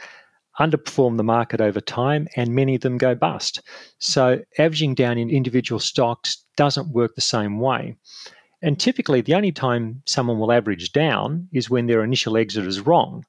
underperform 0.61 1.17
the 1.17 1.25
market 1.25 1.61
over 1.61 1.81
time 1.81 2.29
and 2.37 2.55
many 2.55 2.75
of 2.75 2.83
them 2.83 2.99
go 2.99 3.15
bust. 3.15 3.63
So, 3.99 4.43
averaging 4.59 4.95
down 4.95 5.17
in 5.17 5.31
individual 5.31 5.79
stocks 5.79 6.45
doesn't 6.57 6.93
work 6.93 7.15
the 7.15 7.23
same 7.23 7.59
way. 7.59 7.97
And 8.61 8.79
typically, 8.79 9.23
the 9.23 9.35
only 9.35 9.51
time 9.51 10.03
someone 10.07 10.39
will 10.39 10.53
average 10.53 10.93
down 10.93 11.49
is 11.53 11.71
when 11.71 11.87
their 11.87 12.05
initial 12.05 12.37
exit 12.37 12.67
is 12.67 12.81
wrong. 12.81 13.25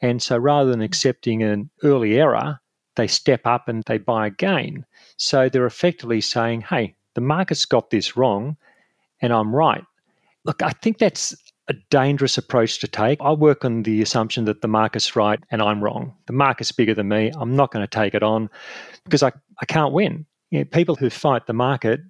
And 0.00 0.22
so 0.22 0.38
rather 0.38 0.70
than 0.70 0.80
accepting 0.80 1.42
an 1.42 1.70
early 1.82 2.18
error, 2.18 2.60
they 2.96 3.06
step 3.06 3.42
up 3.44 3.68
and 3.68 3.82
they 3.84 3.98
buy 3.98 4.26
again. 4.26 4.86
So 5.16 5.48
they're 5.48 5.66
effectively 5.66 6.20
saying, 6.20 6.62
hey, 6.62 6.94
the 7.14 7.20
market's 7.20 7.64
got 7.64 7.90
this 7.90 8.16
wrong 8.16 8.56
and 9.20 9.32
I'm 9.32 9.54
right. 9.54 9.84
Look, 10.44 10.62
I 10.62 10.70
think 10.70 10.98
that's 10.98 11.34
a 11.70 11.74
dangerous 11.88 12.36
approach 12.36 12.80
to 12.80 12.88
take. 12.88 13.18
I 13.22 13.30
work 13.30 13.64
on 13.64 13.84
the 13.84 14.02
assumption 14.02 14.44
that 14.46 14.60
the 14.60 14.68
market's 14.68 15.14
right 15.14 15.38
and 15.52 15.62
I'm 15.62 15.82
wrong. 15.82 16.12
The 16.26 16.32
market's 16.32 16.72
bigger 16.72 16.94
than 16.94 17.08
me. 17.08 17.30
I'm 17.38 17.54
not 17.54 17.70
going 17.70 17.86
to 17.86 17.90
take 17.90 18.12
it 18.12 18.24
on 18.24 18.50
because 19.04 19.22
I, 19.22 19.30
I 19.60 19.66
can't 19.66 19.94
win. 19.94 20.26
You 20.50 20.58
know, 20.58 20.64
people 20.64 20.96
who 20.96 21.08
fight 21.08 21.46
the 21.46 21.52
market 21.52 22.00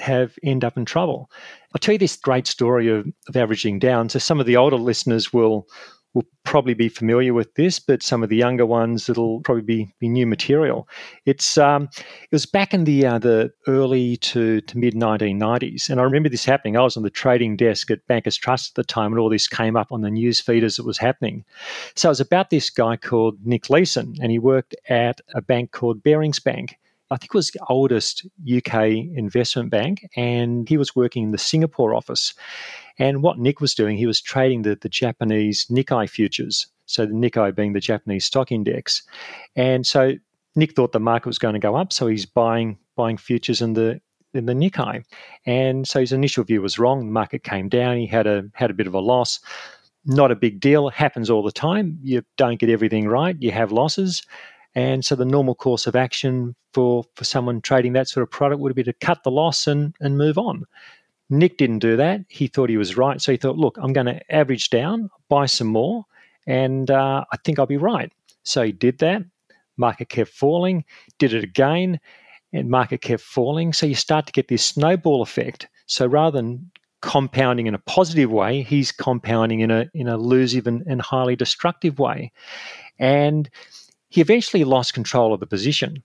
have 0.00 0.36
end 0.42 0.64
up 0.64 0.76
in 0.76 0.84
trouble. 0.84 1.30
I'll 1.74 1.78
tell 1.78 1.92
you 1.92 1.98
this 1.98 2.16
great 2.16 2.48
story 2.48 2.88
of, 2.88 3.06
of 3.28 3.36
averaging 3.36 3.78
down. 3.78 4.08
So 4.08 4.18
some 4.18 4.40
of 4.40 4.46
the 4.46 4.56
older 4.56 4.76
listeners 4.76 5.32
will 5.32 5.68
will 6.14 6.24
probably 6.44 6.74
be 6.74 6.88
familiar 6.88 7.34
with 7.34 7.52
this, 7.54 7.80
but 7.80 8.02
some 8.02 8.22
of 8.22 8.28
the 8.28 8.36
younger 8.36 8.64
ones 8.64 9.08
it'll 9.08 9.40
probably 9.40 9.62
be, 9.62 9.94
be 9.98 10.08
new 10.08 10.26
material. 10.26 10.88
It's 11.26 11.58
um, 11.58 11.88
it 11.94 12.32
was 12.32 12.46
back 12.46 12.72
in 12.72 12.84
the 12.84 13.04
uh, 13.04 13.18
the 13.18 13.52
early 13.66 14.16
to, 14.18 14.60
to 14.60 14.78
mid 14.78 14.94
1990s, 14.94 15.90
and 15.90 16.00
I 16.00 16.04
remember 16.04 16.28
this 16.28 16.44
happening. 16.44 16.76
I 16.76 16.82
was 16.82 16.96
on 16.96 17.02
the 17.02 17.10
trading 17.10 17.56
desk 17.56 17.90
at 17.90 18.06
Bankers 18.06 18.36
Trust 18.36 18.70
at 18.70 18.74
the 18.76 18.84
time, 18.84 19.12
and 19.12 19.18
all 19.18 19.28
this 19.28 19.48
came 19.48 19.76
up 19.76 19.90
on 19.90 20.02
the 20.02 20.10
news 20.10 20.40
feed 20.40 20.64
as 20.64 20.78
it 20.78 20.84
was 20.84 20.98
happening. 20.98 21.44
So 21.96 22.08
it 22.08 22.12
was 22.12 22.20
about 22.20 22.50
this 22.50 22.70
guy 22.70 22.96
called 22.96 23.44
Nick 23.44 23.68
Leeson, 23.68 24.16
and 24.22 24.30
he 24.30 24.38
worked 24.38 24.76
at 24.88 25.20
a 25.34 25.42
bank 25.42 25.72
called 25.72 26.02
Barings 26.02 26.38
Bank. 26.38 26.78
I 27.10 27.16
think 27.16 27.34
was 27.34 27.50
the 27.50 27.60
oldest 27.68 28.26
UK 28.50 28.74
investment 29.14 29.70
bank, 29.70 30.08
and 30.16 30.68
he 30.68 30.76
was 30.76 30.96
working 30.96 31.24
in 31.24 31.30
the 31.32 31.38
Singapore 31.38 31.94
office. 31.94 32.34
And 32.98 33.22
what 33.22 33.38
Nick 33.38 33.60
was 33.60 33.74
doing, 33.74 33.96
he 33.96 34.06
was 34.06 34.20
trading 34.20 34.62
the, 34.62 34.76
the 34.80 34.88
Japanese 34.88 35.66
Nikkei 35.66 36.08
futures. 36.08 36.66
So 36.86 37.06
the 37.06 37.12
Nikkei 37.12 37.54
being 37.54 37.72
the 37.72 37.80
Japanese 37.80 38.24
stock 38.24 38.52
index. 38.52 39.02
And 39.56 39.86
so 39.86 40.14
Nick 40.56 40.74
thought 40.74 40.92
the 40.92 41.00
market 41.00 41.26
was 41.26 41.38
going 41.38 41.54
to 41.54 41.58
go 41.58 41.76
up, 41.76 41.92
so 41.92 42.06
he's 42.06 42.26
buying 42.26 42.78
buying 42.96 43.16
futures 43.16 43.60
in 43.60 43.74
the 43.74 44.00
in 44.32 44.46
the 44.46 44.52
Nikkei. 44.52 45.04
And 45.46 45.86
so 45.86 46.00
his 46.00 46.12
initial 46.12 46.44
view 46.44 46.62
was 46.62 46.78
wrong. 46.78 47.00
The 47.00 47.12
market 47.12 47.44
came 47.44 47.68
down. 47.68 47.96
He 47.96 48.06
had 48.06 48.26
a 48.26 48.44
had 48.54 48.70
a 48.70 48.74
bit 48.74 48.86
of 48.86 48.94
a 48.94 49.00
loss. 49.00 49.40
Not 50.06 50.30
a 50.30 50.36
big 50.36 50.60
deal. 50.60 50.88
It 50.88 50.94
happens 50.94 51.30
all 51.30 51.42
the 51.42 51.52
time. 51.52 51.98
You 52.02 52.22
don't 52.36 52.58
get 52.58 52.68
everything 52.68 53.08
right. 53.08 53.36
You 53.40 53.52
have 53.52 53.72
losses. 53.72 54.22
And 54.74 55.04
so 55.04 55.14
the 55.14 55.24
normal 55.24 55.54
course 55.54 55.86
of 55.86 55.94
action 55.94 56.56
for, 56.72 57.04
for 57.14 57.24
someone 57.24 57.60
trading 57.60 57.92
that 57.92 58.08
sort 58.08 58.22
of 58.22 58.30
product 58.30 58.60
would 58.60 58.74
be 58.74 58.82
to 58.84 58.92
cut 58.92 59.22
the 59.22 59.30
loss 59.30 59.66
and, 59.66 59.94
and 60.00 60.18
move 60.18 60.36
on. 60.36 60.64
Nick 61.30 61.56
didn't 61.56 61.78
do 61.78 61.96
that. 61.96 62.20
He 62.28 62.48
thought 62.48 62.68
he 62.68 62.76
was 62.76 62.96
right. 62.96 63.20
So 63.20 63.32
he 63.32 63.38
thought, 63.38 63.56
look, 63.56 63.78
I'm 63.80 63.92
going 63.92 64.06
to 64.06 64.34
average 64.34 64.70
down, 64.70 65.10
buy 65.28 65.46
some 65.46 65.68
more, 65.68 66.04
and 66.46 66.90
uh, 66.90 67.24
I 67.32 67.36
think 67.44 67.58
I'll 67.58 67.66
be 67.66 67.76
right. 67.76 68.12
So 68.42 68.62
he 68.62 68.72
did 68.72 68.98
that. 68.98 69.22
Market 69.76 70.08
kept 70.08 70.30
falling, 70.30 70.84
did 71.18 71.32
it 71.32 71.42
again, 71.42 71.98
and 72.52 72.68
market 72.68 73.00
kept 73.00 73.22
falling. 73.22 73.72
So 73.72 73.86
you 73.86 73.94
start 73.94 74.26
to 74.26 74.32
get 74.32 74.48
this 74.48 74.64
snowball 74.64 75.22
effect. 75.22 75.68
So 75.86 76.06
rather 76.06 76.36
than 76.36 76.70
compounding 77.00 77.66
in 77.66 77.74
a 77.74 77.78
positive 77.78 78.30
way, 78.30 78.62
he's 78.62 78.92
compounding 78.92 79.60
in 79.60 79.70
a 79.70 79.86
in 79.94 80.08
a 80.08 80.14
elusive 80.14 80.66
and, 80.66 80.82
and 80.86 81.02
highly 81.02 81.36
destructive 81.36 81.98
way. 81.98 82.32
And 82.98 83.50
he 84.14 84.20
eventually 84.20 84.62
lost 84.62 84.94
control 84.94 85.34
of 85.34 85.40
the 85.40 85.46
position. 85.46 86.00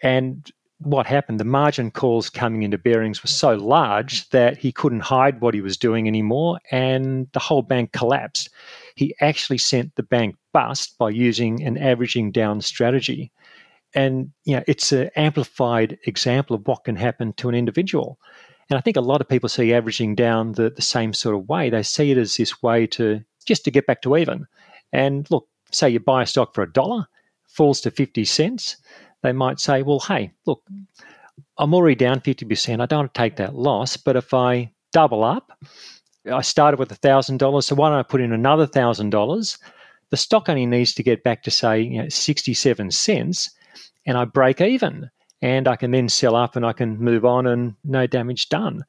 And 0.00 0.48
what 0.78 1.08
happened, 1.08 1.40
the 1.40 1.44
margin 1.44 1.90
calls 1.90 2.30
coming 2.30 2.62
into 2.62 2.78
Barings 2.78 3.20
were 3.20 3.26
so 3.26 3.56
large 3.56 4.30
that 4.30 4.56
he 4.58 4.70
couldn't 4.70 5.00
hide 5.00 5.40
what 5.40 5.52
he 5.52 5.60
was 5.60 5.76
doing 5.76 6.06
anymore, 6.06 6.60
and 6.70 7.26
the 7.32 7.40
whole 7.40 7.62
bank 7.62 7.90
collapsed. 7.90 8.48
He 8.94 9.16
actually 9.20 9.58
sent 9.58 9.96
the 9.96 10.04
bank 10.04 10.36
bust 10.52 10.96
by 10.98 11.10
using 11.10 11.64
an 11.64 11.78
averaging 11.78 12.30
down 12.30 12.60
strategy. 12.60 13.32
And 13.92 14.30
you 14.44 14.54
know, 14.54 14.62
it's 14.68 14.92
an 14.92 15.10
amplified 15.16 15.98
example 16.06 16.54
of 16.54 16.68
what 16.68 16.84
can 16.84 16.94
happen 16.94 17.32
to 17.38 17.48
an 17.48 17.56
individual. 17.56 18.20
And 18.70 18.78
I 18.78 18.82
think 18.82 18.96
a 18.96 19.00
lot 19.00 19.20
of 19.20 19.28
people 19.28 19.48
see 19.48 19.74
averaging 19.74 20.14
down 20.14 20.52
the, 20.52 20.70
the 20.70 20.80
same 20.80 21.12
sort 21.12 21.34
of 21.34 21.48
way. 21.48 21.70
They 21.70 21.82
see 21.82 22.12
it 22.12 22.18
as 22.18 22.36
this 22.36 22.62
way 22.62 22.86
to 22.98 23.24
just 23.44 23.64
to 23.64 23.72
get 23.72 23.88
back 23.88 24.02
to 24.02 24.16
even. 24.16 24.46
And 24.92 25.28
look, 25.28 25.48
say 25.72 25.90
you 25.90 25.98
buy 25.98 26.22
a 26.22 26.26
stock 26.26 26.54
for 26.54 26.62
a 26.62 26.72
dollar, 26.72 27.08
falls 27.52 27.80
to 27.82 27.90
50 27.90 28.24
cents 28.24 28.76
they 29.22 29.32
might 29.32 29.60
say, 29.60 29.82
well, 29.82 30.00
hey, 30.00 30.32
look, 30.46 30.62
I'm 31.58 31.74
already 31.74 31.94
down 31.94 32.20
50%. 32.20 32.80
I 32.80 32.86
don't 32.86 32.98
want 32.98 33.14
to 33.14 33.18
take 33.18 33.36
that 33.36 33.54
loss. 33.54 33.96
But 33.96 34.16
if 34.16 34.34
I 34.34 34.70
double 34.92 35.24
up, 35.24 35.52
I 36.30 36.42
started 36.42 36.78
with 36.78 37.00
$1,000. 37.00 37.64
So 37.64 37.74
why 37.74 37.88
don't 37.88 37.98
I 37.98 38.02
put 38.02 38.20
in 38.20 38.32
another 38.32 38.66
$1,000? 38.66 39.58
The 40.10 40.16
stock 40.16 40.48
only 40.48 40.66
needs 40.66 40.92
to 40.94 41.02
get 41.02 41.24
back 41.24 41.42
to, 41.44 41.50
say, 41.50 41.80
you 41.80 42.02
know, 42.02 42.08
67 42.08 42.90
cents, 42.90 43.50
and 44.04 44.18
I 44.18 44.24
break 44.24 44.60
even. 44.60 45.10
And 45.40 45.66
I 45.66 45.74
can 45.74 45.90
then 45.90 46.08
sell 46.08 46.36
up 46.36 46.54
and 46.54 46.64
I 46.64 46.72
can 46.72 46.98
move 46.98 47.24
on 47.24 47.48
and 47.48 47.74
no 47.82 48.06
damage 48.06 48.48
done. 48.48 48.84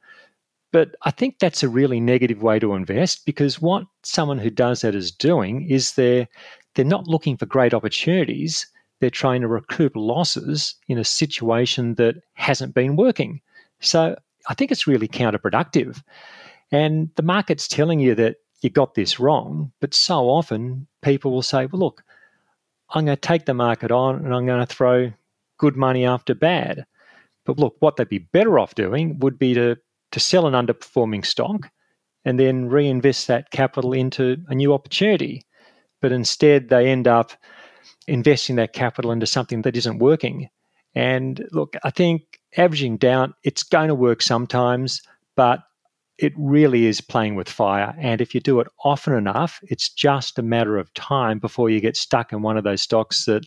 But 0.72 0.96
I 1.04 1.12
think 1.12 1.40
that's 1.40 1.64
a 1.64 1.70
really 1.70 2.00
negative 2.00 2.44
way 2.44 2.60
to 2.60 2.74
invest 2.74 3.26
because 3.26 3.62
what 3.62 3.86
someone 4.04 4.38
who 4.38 4.50
does 4.52 4.82
that 4.82 4.94
is 4.94 5.12
doing 5.12 5.68
is 5.68 5.94
they're 5.94 6.28
they're 6.76 6.86
not 6.86 7.08
looking 7.08 7.38
for 7.38 7.46
great 7.46 7.74
opportunities 7.74 8.68
they're 9.04 9.10
trying 9.10 9.42
to 9.42 9.50
recoup 9.50 9.92
losses 9.98 10.76
in 10.88 10.98
a 10.98 11.04
situation 11.04 11.96
that 11.96 12.16
hasn't 12.36 12.74
been 12.74 12.96
working. 12.96 13.42
So 13.82 14.16
I 14.48 14.54
think 14.54 14.72
it's 14.72 14.88
really 14.88 15.10
counterproductive. 15.10 16.02
And 16.72 17.10
the 17.16 17.22
market's 17.22 17.68
telling 17.68 18.00
you 18.00 18.16
that 18.16 18.38
you 18.62 18.70
got 18.70 18.96
this 18.96 19.20
wrong, 19.20 19.74
but 19.82 19.94
so 19.94 20.30
often 20.30 20.88
people 21.02 21.32
will 21.32 21.42
say, 21.42 21.66
well, 21.66 21.82
look, 21.82 22.02
I'm 22.92 23.04
going 23.04 23.18
to 23.18 23.22
take 23.22 23.46
the 23.46 23.54
market 23.54 23.92
on 23.92 24.24
and 24.24 24.34
I'm 24.34 24.46
going 24.46 24.66
to 24.66 24.74
throw 24.74 25.12
good 25.58 25.76
money 25.76 26.06
after 26.06 26.34
bad. 26.34 26.86
But 27.46 27.60
look, 27.60 27.76
what 27.80 27.98
they'd 27.98 28.08
be 28.08 28.20
better 28.20 28.58
off 28.58 28.76
doing 28.76 29.20
would 29.20 29.38
be 29.38 29.54
to, 29.54 29.76
to 30.14 30.20
sell 30.22 30.48
an 30.48 30.54
underperforming 30.54 31.26
stock 31.26 31.70
and 32.24 32.40
then 32.40 32.70
reinvest 32.70 33.28
that 33.28 33.52
capital 33.52 33.92
into 33.92 34.38
a 34.48 34.56
new 34.56 34.74
opportunity. 34.74 35.44
But 36.04 36.12
instead, 36.12 36.68
they 36.68 36.90
end 36.90 37.08
up 37.08 37.32
investing 38.08 38.58
that 38.58 38.74
capital 38.74 39.10
into 39.10 39.26
something 39.26 39.62
that 39.62 39.78
isn't 39.78 40.00
working. 40.00 40.50
And 40.96 41.48
look, 41.54 41.78
I 41.86 41.92
think 41.92 42.42
averaging 42.58 42.98
down, 42.98 43.34
it's 43.44 43.64
going 43.64 43.88
to 43.88 43.96
work 43.96 44.22
sometimes, 44.22 45.02
but 45.38 45.62
it 46.18 46.34
really 46.36 46.88
is 46.88 47.00
playing 47.00 47.36
with 47.36 47.48
fire. 47.48 47.96
And 47.98 48.20
if 48.20 48.36
you 48.36 48.42
do 48.42 48.60
it 48.60 48.68
often 48.84 49.14
enough, 49.14 49.62
it's 49.64 49.88
just 49.88 50.38
a 50.38 50.44
matter 50.44 50.78
of 50.78 50.94
time 50.94 51.40
before 51.40 51.70
you 51.70 51.80
get 51.80 51.96
stuck 51.96 52.34
in 52.34 52.42
one 52.42 52.58
of 52.58 52.66
those 52.66 52.82
stocks 52.82 53.24
that 53.24 53.46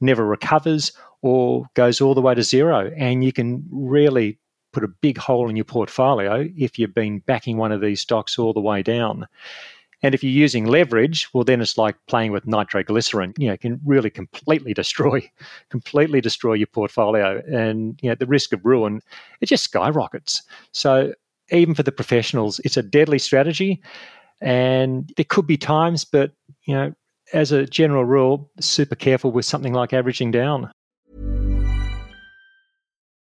never 0.00 0.24
recovers 0.24 0.92
or 1.22 1.66
goes 1.74 2.00
all 2.00 2.14
the 2.14 2.22
way 2.22 2.36
to 2.36 2.42
zero. 2.44 2.92
And 2.96 3.24
you 3.24 3.32
can 3.32 3.66
really 3.72 4.38
put 4.72 4.84
a 4.84 4.88
big 4.88 5.18
hole 5.18 5.50
in 5.50 5.56
your 5.56 5.64
portfolio 5.64 6.46
if 6.56 6.78
you've 6.78 6.94
been 6.94 7.18
backing 7.18 7.56
one 7.56 7.72
of 7.72 7.80
these 7.80 8.00
stocks 8.00 8.38
all 8.38 8.52
the 8.52 8.60
way 8.60 8.84
down. 8.84 9.26
And 10.02 10.14
if 10.14 10.22
you're 10.22 10.32
using 10.32 10.66
leverage, 10.66 11.28
well, 11.32 11.44
then 11.44 11.60
it's 11.60 11.78
like 11.78 11.96
playing 12.06 12.32
with 12.32 12.46
nitroglycerin. 12.46 13.32
You 13.38 13.48
know, 13.48 13.54
it 13.54 13.60
can 13.60 13.80
really 13.84 14.10
completely 14.10 14.74
destroy, 14.74 15.28
completely 15.70 16.20
destroy 16.20 16.54
your 16.54 16.66
portfolio, 16.66 17.42
and 17.46 17.98
you 18.02 18.10
know 18.10 18.14
the 18.14 18.26
risk 18.26 18.52
of 18.52 18.64
ruin 18.64 19.00
it 19.40 19.46
just 19.46 19.64
skyrockets. 19.64 20.42
So 20.72 21.14
even 21.50 21.74
for 21.74 21.82
the 21.82 21.92
professionals, 21.92 22.60
it's 22.60 22.76
a 22.76 22.82
deadly 22.82 23.18
strategy, 23.18 23.80
and 24.40 25.10
there 25.16 25.24
could 25.24 25.46
be 25.46 25.56
times, 25.56 26.04
but 26.04 26.32
you 26.64 26.74
know, 26.74 26.94
as 27.32 27.52
a 27.52 27.66
general 27.66 28.04
rule, 28.04 28.50
super 28.60 28.94
careful 28.94 29.32
with 29.32 29.44
something 29.44 29.72
like 29.72 29.92
averaging 29.92 30.30
down. 30.30 30.70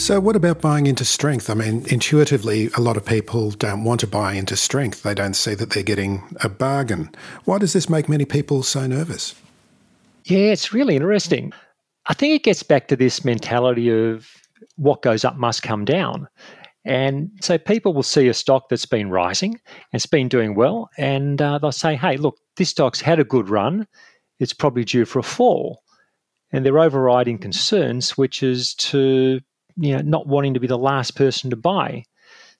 So, 0.00 0.18
what 0.18 0.34
about 0.34 0.62
buying 0.62 0.86
into 0.86 1.04
strength? 1.04 1.50
I 1.50 1.54
mean, 1.54 1.84
intuitively, 1.88 2.70
a 2.74 2.80
lot 2.80 2.96
of 2.96 3.04
people 3.04 3.50
don't 3.50 3.84
want 3.84 4.00
to 4.00 4.06
buy 4.06 4.32
into 4.32 4.56
strength. 4.56 5.02
They 5.02 5.12
don't 5.12 5.34
see 5.34 5.54
that 5.54 5.70
they're 5.70 5.82
getting 5.82 6.22
a 6.42 6.48
bargain. 6.48 7.10
Why 7.44 7.58
does 7.58 7.74
this 7.74 7.90
make 7.90 8.08
many 8.08 8.24
people 8.24 8.62
so 8.62 8.86
nervous? 8.86 9.34
Yeah, 10.24 10.38
it's 10.38 10.72
really 10.72 10.96
interesting. 10.96 11.52
I 12.06 12.14
think 12.14 12.34
it 12.34 12.44
gets 12.44 12.62
back 12.62 12.88
to 12.88 12.96
this 12.96 13.26
mentality 13.26 13.90
of 13.90 14.26
what 14.76 15.02
goes 15.02 15.22
up 15.22 15.36
must 15.36 15.62
come 15.62 15.84
down. 15.84 16.26
And 16.86 17.30
so 17.42 17.58
people 17.58 17.92
will 17.92 18.02
see 18.02 18.26
a 18.28 18.34
stock 18.34 18.70
that's 18.70 18.86
been 18.86 19.10
rising 19.10 19.52
and 19.52 19.60
it's 19.92 20.06
been 20.06 20.28
doing 20.28 20.54
well, 20.54 20.88
and 20.96 21.42
uh, 21.42 21.58
they'll 21.58 21.72
say, 21.72 21.94
hey, 21.94 22.16
look, 22.16 22.38
this 22.56 22.70
stock's 22.70 23.02
had 23.02 23.20
a 23.20 23.24
good 23.24 23.50
run. 23.50 23.86
It's 24.38 24.54
probably 24.54 24.86
due 24.86 25.04
for 25.04 25.18
a 25.18 25.22
fall. 25.22 25.82
And 26.52 26.64
their 26.64 26.78
overriding 26.78 27.36
concerns, 27.36 28.16
which 28.16 28.42
is 28.42 28.74
to 28.76 29.40
you 29.76 29.96
know, 29.96 30.02
not 30.02 30.26
wanting 30.26 30.54
to 30.54 30.60
be 30.60 30.66
the 30.66 30.78
last 30.78 31.16
person 31.16 31.50
to 31.50 31.56
buy. 31.56 32.04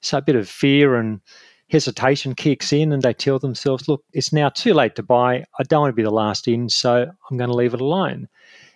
So 0.03 0.19
a 0.19 0.23
bit 0.23 0.37
of 0.37 0.49
fear 0.49 0.97
and 0.97 1.21
hesitation 1.69 2.35
kicks 2.35 2.73
in, 2.73 2.93
and 2.93 3.03
they 3.03 3.15
tell 3.15 3.39
themselves, 3.39 3.89
look, 3.89 4.03
it's 4.13 4.33
now 4.33 4.49
too 4.49 4.75
late 4.75 4.97
to 4.97 5.03
buy. 5.03 5.45
I 5.59 5.63
don't 5.65 5.83
want 5.83 5.93
to 5.93 5.97
be 5.97 6.03
the 6.03 6.11
last 6.11 6.49
in, 6.49 6.69
so 6.69 7.11
I'm 7.31 7.37
going 7.37 7.51
to 7.51 7.57
leave 7.57 7.75
it 7.75 7.81
alone. 7.81 8.29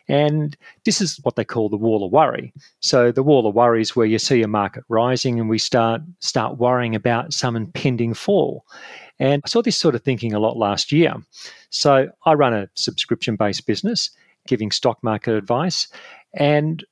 And 0.06 0.56
this 0.84 1.00
is 1.00 1.18
what 1.22 1.34
they 1.36 1.44
call 1.44 1.68
the 1.68 1.78
wall 1.78 2.04
of 2.04 2.12
worry. 2.12 2.52
So 2.80 3.10
the 3.10 3.22
wall 3.22 3.46
of 3.46 3.54
worry 3.54 3.80
is 3.80 3.96
where 3.96 4.06
you 4.06 4.18
see 4.18 4.42
a 4.42 4.48
market 4.48 4.84
rising 4.88 5.40
and 5.40 5.48
we 5.48 5.58
start 5.58 6.02
start 6.20 6.58
worrying 6.58 6.94
about 6.94 7.32
some 7.32 7.56
impending 7.56 8.12
fall. 8.12 8.66
And 9.18 9.40
I 9.44 9.48
saw 9.48 9.62
this 9.62 9.78
sort 9.78 9.94
of 9.94 10.02
thinking 10.02 10.34
a 10.34 10.38
lot 10.38 10.58
last 10.58 10.92
year. 10.92 11.14
So 11.70 12.08
I 12.26 12.34
run 12.34 12.52
a 12.52 12.68
subscription-based 12.74 13.66
business 13.66 14.10
giving 14.46 14.70
stock 14.70 15.02
market 15.02 15.36
advice. 15.36 15.88
And 16.34 16.84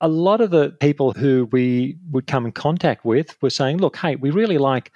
a 0.00 0.08
lot 0.08 0.40
of 0.40 0.50
the 0.50 0.70
people 0.80 1.12
who 1.12 1.48
we 1.52 1.96
would 2.10 2.26
come 2.26 2.46
in 2.46 2.52
contact 2.52 3.04
with 3.04 3.40
were 3.42 3.50
saying, 3.50 3.78
look, 3.78 3.96
hey, 3.96 4.16
we 4.16 4.30
really 4.30 4.58
like 4.58 4.92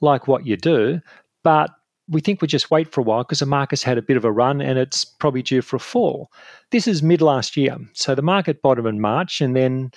like 0.00 0.28
what 0.28 0.46
you 0.46 0.56
do, 0.56 1.00
but 1.42 1.70
we 2.08 2.20
think 2.20 2.40
we 2.40 2.48
just 2.48 2.70
wait 2.70 2.92
for 2.92 3.00
a 3.00 3.04
while 3.04 3.22
because 3.22 3.40
the 3.40 3.46
market's 3.46 3.82
had 3.82 3.98
a 3.98 4.02
bit 4.02 4.16
of 4.16 4.24
a 4.24 4.32
run 4.32 4.60
and 4.60 4.78
it's 4.78 5.04
probably 5.04 5.42
due 5.42 5.60
for 5.60 5.76
a 5.76 5.80
fall. 5.80 6.30
This 6.70 6.88
is 6.88 7.02
mid 7.02 7.20
last 7.20 7.56
year. 7.56 7.76
So 7.92 8.14
the 8.14 8.22
market 8.22 8.62
bottomed 8.62 8.88
in 8.88 9.00
March 9.00 9.40
and 9.40 9.54
then 9.54 9.90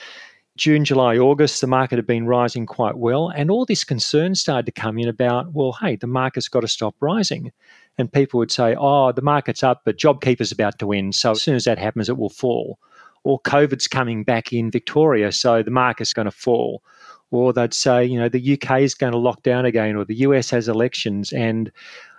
June, 0.57 0.83
July, 0.83 1.17
August, 1.17 1.61
the 1.61 1.67
market 1.67 1.95
had 1.95 2.05
been 2.05 2.27
rising 2.27 2.65
quite 2.65 2.97
well. 2.97 3.29
And 3.29 3.49
all 3.49 3.65
this 3.65 3.85
concern 3.85 4.35
started 4.35 4.65
to 4.65 4.71
come 4.81 4.99
in 4.99 5.07
about, 5.07 5.53
well, 5.53 5.77
hey, 5.79 5.95
the 5.95 6.07
market's 6.07 6.49
got 6.49 6.59
to 6.61 6.67
stop 6.67 6.95
rising. 6.99 7.51
And 7.97 8.11
people 8.11 8.37
would 8.39 8.51
say, 8.51 8.75
oh, 8.77 9.13
the 9.13 9.21
market's 9.21 9.63
up, 9.63 9.81
but 9.85 9.97
JobKeeper's 9.97 10.51
about 10.51 10.79
to 10.79 10.91
end. 10.91 11.15
So 11.15 11.31
as 11.31 11.41
soon 11.41 11.55
as 11.55 11.63
that 11.63 11.79
happens, 11.79 12.09
it 12.09 12.17
will 12.17 12.29
fall 12.29 12.77
or 13.23 13.39
COVID's 13.41 13.87
coming 13.87 14.23
back 14.23 14.51
in 14.51 14.71
Victoria, 14.71 15.31
so 15.31 15.63
the 15.63 15.71
market's 15.71 16.13
going 16.13 16.25
to 16.25 16.31
fall. 16.31 16.83
Or 17.29 17.53
they'd 17.53 17.73
say, 17.73 18.03
you 18.03 18.19
know, 18.19 18.27
the 18.27 18.53
UK 18.53 18.81
is 18.81 18.93
going 18.93 19.13
to 19.13 19.17
lock 19.17 19.43
down 19.43 19.65
again, 19.65 19.95
or 19.95 20.03
the 20.03 20.15
US 20.15 20.49
has 20.49 20.67
elections, 20.67 21.31
and 21.31 21.71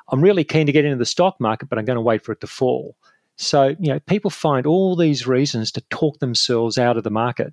I'm 0.08 0.20
really 0.20 0.44
keen 0.44 0.66
to 0.66 0.72
get 0.72 0.84
into 0.84 0.96
the 0.96 1.06
stock 1.06 1.40
market, 1.40 1.68
but 1.68 1.78
I'm 1.78 1.84
going 1.84 1.96
to 1.96 2.02
wait 2.02 2.24
for 2.24 2.32
it 2.32 2.40
to 2.40 2.46
fall. 2.46 2.96
So, 3.36 3.74
you 3.80 3.92
know, 3.92 3.98
people 4.00 4.30
find 4.30 4.66
all 4.66 4.94
these 4.94 5.26
reasons 5.26 5.72
to 5.72 5.80
talk 5.90 6.18
themselves 6.18 6.78
out 6.78 6.96
of 6.96 7.04
the 7.04 7.10
market. 7.10 7.52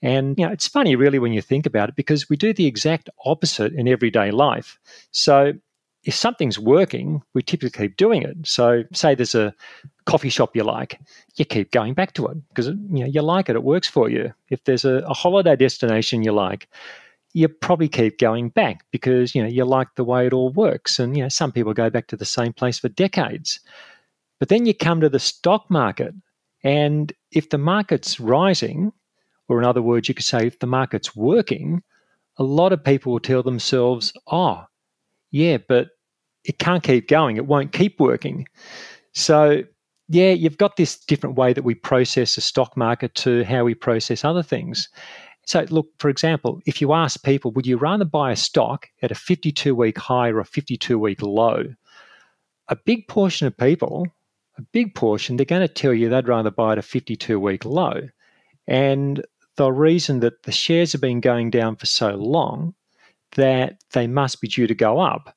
And, 0.00 0.38
you 0.38 0.46
know, 0.46 0.52
it's 0.52 0.68
funny 0.68 0.96
really 0.96 1.18
when 1.18 1.32
you 1.32 1.42
think 1.42 1.66
about 1.66 1.88
it 1.88 1.96
because 1.96 2.28
we 2.28 2.36
do 2.36 2.52
the 2.52 2.66
exact 2.66 3.10
opposite 3.24 3.72
in 3.74 3.88
everyday 3.88 4.30
life. 4.30 4.78
So, 5.10 5.52
if 6.04 6.14
something's 6.14 6.58
working, 6.58 7.22
we 7.34 7.42
typically 7.42 7.88
keep 7.88 7.96
doing 7.96 8.22
it. 8.22 8.36
So, 8.44 8.84
say 8.92 9.14
there's 9.14 9.34
a 9.34 9.52
coffee 10.08 10.30
shop 10.30 10.56
you 10.56 10.64
like, 10.64 10.98
you 11.36 11.44
keep 11.44 11.70
going 11.70 11.92
back 11.92 12.14
to 12.14 12.26
it 12.28 12.38
because 12.48 12.68
you 12.68 13.00
know 13.00 13.06
you 13.06 13.20
like 13.20 13.50
it, 13.50 13.56
it 13.56 13.62
works 13.62 13.86
for 13.86 14.08
you. 14.08 14.32
If 14.48 14.64
there's 14.64 14.86
a, 14.86 15.04
a 15.06 15.12
holiday 15.12 15.54
destination 15.54 16.22
you 16.22 16.32
like, 16.32 16.66
you 17.34 17.46
probably 17.46 17.88
keep 17.88 18.18
going 18.18 18.48
back 18.48 18.86
because 18.90 19.34
you 19.34 19.42
know 19.42 19.48
you 19.48 19.66
like 19.66 19.88
the 19.96 20.04
way 20.04 20.26
it 20.26 20.32
all 20.32 20.50
works. 20.50 20.98
And 20.98 21.14
you 21.14 21.22
know 21.22 21.28
some 21.28 21.52
people 21.52 21.74
go 21.74 21.90
back 21.90 22.06
to 22.06 22.16
the 22.16 22.24
same 22.24 22.54
place 22.54 22.78
for 22.78 22.88
decades. 22.88 23.60
But 24.38 24.48
then 24.48 24.64
you 24.64 24.72
come 24.72 25.02
to 25.02 25.10
the 25.10 25.18
stock 25.18 25.68
market, 25.68 26.14
and 26.64 27.12
if 27.30 27.50
the 27.50 27.58
market's 27.58 28.18
rising, 28.18 28.92
or 29.46 29.58
in 29.58 29.66
other 29.66 29.82
words, 29.82 30.08
you 30.08 30.14
could 30.14 30.24
say 30.24 30.46
if 30.46 30.58
the 30.58 30.66
market's 30.66 31.14
working, 31.14 31.82
a 32.38 32.44
lot 32.44 32.72
of 32.72 32.82
people 32.82 33.12
will 33.12 33.20
tell 33.20 33.42
themselves, 33.42 34.14
"Oh, 34.26 34.64
yeah, 35.30 35.58
but 35.58 35.90
it 36.44 36.58
can't 36.58 36.82
keep 36.82 37.08
going. 37.08 37.36
It 37.36 37.46
won't 37.46 37.72
keep 37.72 38.00
working. 38.00 38.48
So, 39.12 39.64
yeah, 40.08 40.30
you've 40.30 40.58
got 40.58 40.76
this 40.76 40.98
different 40.98 41.36
way 41.36 41.52
that 41.52 41.64
we 41.64 41.74
process 41.74 42.34
the 42.34 42.40
stock 42.40 42.76
market 42.76 43.14
to 43.16 43.44
how 43.44 43.64
we 43.64 43.74
process 43.74 44.24
other 44.24 44.42
things. 44.42 44.88
So, 45.46 45.66
look, 45.70 45.88
for 45.98 46.08
example, 46.08 46.60
if 46.66 46.80
you 46.80 46.92
ask 46.92 47.22
people, 47.22 47.52
would 47.52 47.66
you 47.66 47.76
rather 47.76 48.04
buy 48.04 48.32
a 48.32 48.36
stock 48.36 48.86
at 49.02 49.10
a 49.10 49.14
52 49.14 49.74
week 49.74 49.98
high 49.98 50.28
or 50.28 50.40
a 50.40 50.44
52 50.44 50.98
week 50.98 51.22
low? 51.22 51.64
A 52.68 52.76
big 52.76 53.08
portion 53.08 53.46
of 53.46 53.56
people, 53.56 54.06
a 54.58 54.62
big 54.72 54.94
portion, 54.94 55.36
they're 55.36 55.46
going 55.46 55.66
to 55.66 55.72
tell 55.72 55.94
you 55.94 56.08
they'd 56.08 56.28
rather 56.28 56.50
buy 56.50 56.72
at 56.72 56.78
a 56.78 56.82
52 56.82 57.38
week 57.40 57.64
low. 57.64 58.08
And 58.66 59.24
the 59.56 59.72
reason 59.72 60.20
that 60.20 60.42
the 60.42 60.52
shares 60.52 60.92
have 60.92 61.00
been 61.00 61.20
going 61.20 61.50
down 61.50 61.76
for 61.76 61.86
so 61.86 62.10
long 62.10 62.74
that 63.32 63.82
they 63.92 64.06
must 64.06 64.40
be 64.40 64.48
due 64.48 64.66
to 64.66 64.74
go 64.74 65.00
up. 65.00 65.34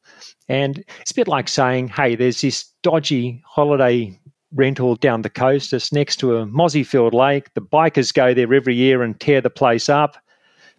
And 0.48 0.84
it's 1.00 1.12
a 1.12 1.16
bit 1.16 1.28
like 1.28 1.48
saying, 1.48 1.90
hey, 1.90 2.16
there's 2.16 2.42
this 2.42 2.70
dodgy 2.84 3.42
holiday 3.46 4.18
rental 4.54 4.96
down 4.96 5.22
the 5.22 5.30
coast. 5.30 5.74
It's 5.74 5.92
next 5.92 6.18
to 6.18 6.38
a 6.38 6.46
Mossyfield 6.46 7.14
lake. 7.14 7.54
The 7.54 7.62
bikers 7.62 8.14
go 8.14 8.34
there 8.34 8.54
every 8.54 8.76
year 8.76 9.04
and 9.04 9.20
tear 9.20 9.42
the 9.42 9.50
place 9.50 9.90
up. 9.90 10.18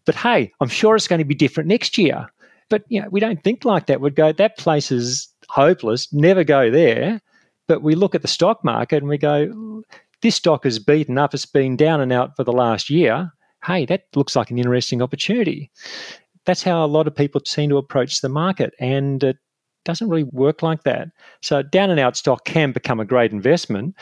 But 0.05 0.15
hey, 0.15 0.53
I'm 0.61 0.69
sure 0.69 0.97
it's 0.97 1.09
going 1.09 1.21
to 1.21 1.25
be 1.25 1.35
different 1.35 1.69
next 1.69 1.97
year. 1.97 2.27
But 2.69 2.85
you 2.89 3.01
know, 3.01 3.09
we 3.11 3.21
don't 3.21 3.43
think 3.43 3.65
like 3.65 3.87
that. 3.87 4.01
We'd 4.01 4.17
go, 4.17 4.33
that 4.33 4.59
place 4.59 4.91
is 4.91 5.29
hopeless, 5.49 6.13
never 6.13 6.45
go 6.45 6.71
there. 6.71 7.21
But 7.69 7.83
we 7.83 7.95
look 7.95 8.15
at 8.15 8.23
the 8.23 8.29
stock 8.29 8.65
market 8.65 8.99
and 8.99 9.09
we 9.09 9.19
go, 9.19 9.83
this 10.23 10.37
stock 10.37 10.67
is 10.67 10.79
beaten 10.79 11.19
up, 11.19 11.35
it's 11.35 11.47
been 11.47 11.77
down 11.77 12.01
and 12.01 12.13
out 12.13 12.37
for 12.37 12.45
the 12.45 12.53
last 12.53 12.91
year. 12.91 13.33
Hey, 13.65 13.87
that 13.87 14.05
looks 14.15 14.35
like 14.35 14.51
an 14.51 14.59
interesting 14.59 15.03
opportunity 15.03 15.71
that's 16.45 16.63
how 16.63 16.85
a 16.85 16.87
lot 16.87 17.07
of 17.07 17.15
people 17.15 17.41
seem 17.45 17.71
to 17.71 17.77
approach 17.77 18.21
the 18.21 18.29
market. 18.29 18.75
And 18.81 19.23
it 19.23 19.37
doesn't 19.85 20.09
really 20.09 20.25
work 20.25 20.62
like 20.62 20.85
that. 20.85 21.09
So 21.40 21.62
down 21.62 21.90
and 21.90 22.01
out 22.01 22.16
stock 22.16 22.45
can 22.45 22.73
become 22.73 23.01
a 23.01 23.05
great 23.05 23.33
investment, 23.33 23.95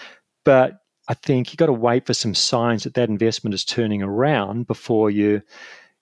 but 0.44 0.80
I 1.08 1.14
think 1.14 1.50
you've 1.50 1.58
got 1.58 1.66
to 1.66 1.72
wait 1.72 2.06
for 2.06 2.14
some 2.14 2.34
signs 2.34 2.84
that 2.84 2.94
that 2.94 3.08
investment 3.08 3.54
is 3.54 3.64
turning 3.64 4.02
around 4.02 4.66
before 4.66 5.10
you 5.10 5.42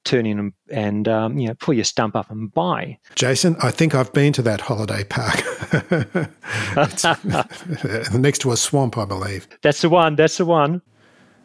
turn 0.04 0.26
in 0.26 0.38
and, 0.38 0.52
and 0.70 1.08
um, 1.08 1.38
you 1.38 1.48
know 1.48 1.54
pull 1.54 1.74
your 1.74 1.84
stump 1.84 2.16
up 2.16 2.30
and 2.30 2.52
buy. 2.52 2.98
Jason, 3.14 3.56
I 3.62 3.70
think 3.70 3.94
I've 3.94 4.12
been 4.12 4.32
to 4.34 4.42
that 4.42 4.60
holiday 4.60 5.04
park. 5.04 5.42
next 8.14 8.40
to 8.40 8.52
a 8.52 8.56
swamp, 8.56 8.98
I 8.98 9.04
believe. 9.04 9.48
That's 9.62 9.80
the 9.80 9.88
one. 9.88 10.16
That's 10.16 10.38
the 10.38 10.46
one. 10.46 10.82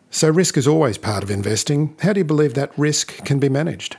So 0.10 0.30
risk 0.30 0.58
is 0.58 0.68
always 0.68 0.98
part 0.98 1.24
of 1.24 1.32
investing. 1.32 1.96
How 2.00 2.14
do 2.14 2.20
you 2.20 2.26
believe 2.26 2.54
that 2.54 2.78
risk 2.78 3.24
can 3.26 3.40
be 3.40 3.50
managed? 3.50 3.98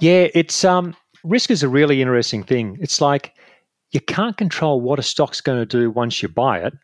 Yeah, 0.00 0.28
it's 0.34 0.64
um, 0.64 0.96
risk 1.22 1.50
is 1.50 1.62
a 1.62 1.68
really 1.68 2.00
interesting 2.00 2.42
thing. 2.42 2.78
It's 2.80 3.00
like 3.00 3.34
you 3.92 4.00
can't 4.00 4.36
control 4.36 4.80
what 4.80 4.98
a 4.98 5.02
stock's 5.02 5.40
going 5.40 5.58
to 5.58 5.66
do 5.66 5.90
once 5.90 6.22
you 6.22 6.28
buy 6.28 6.60
it, 6.60 6.74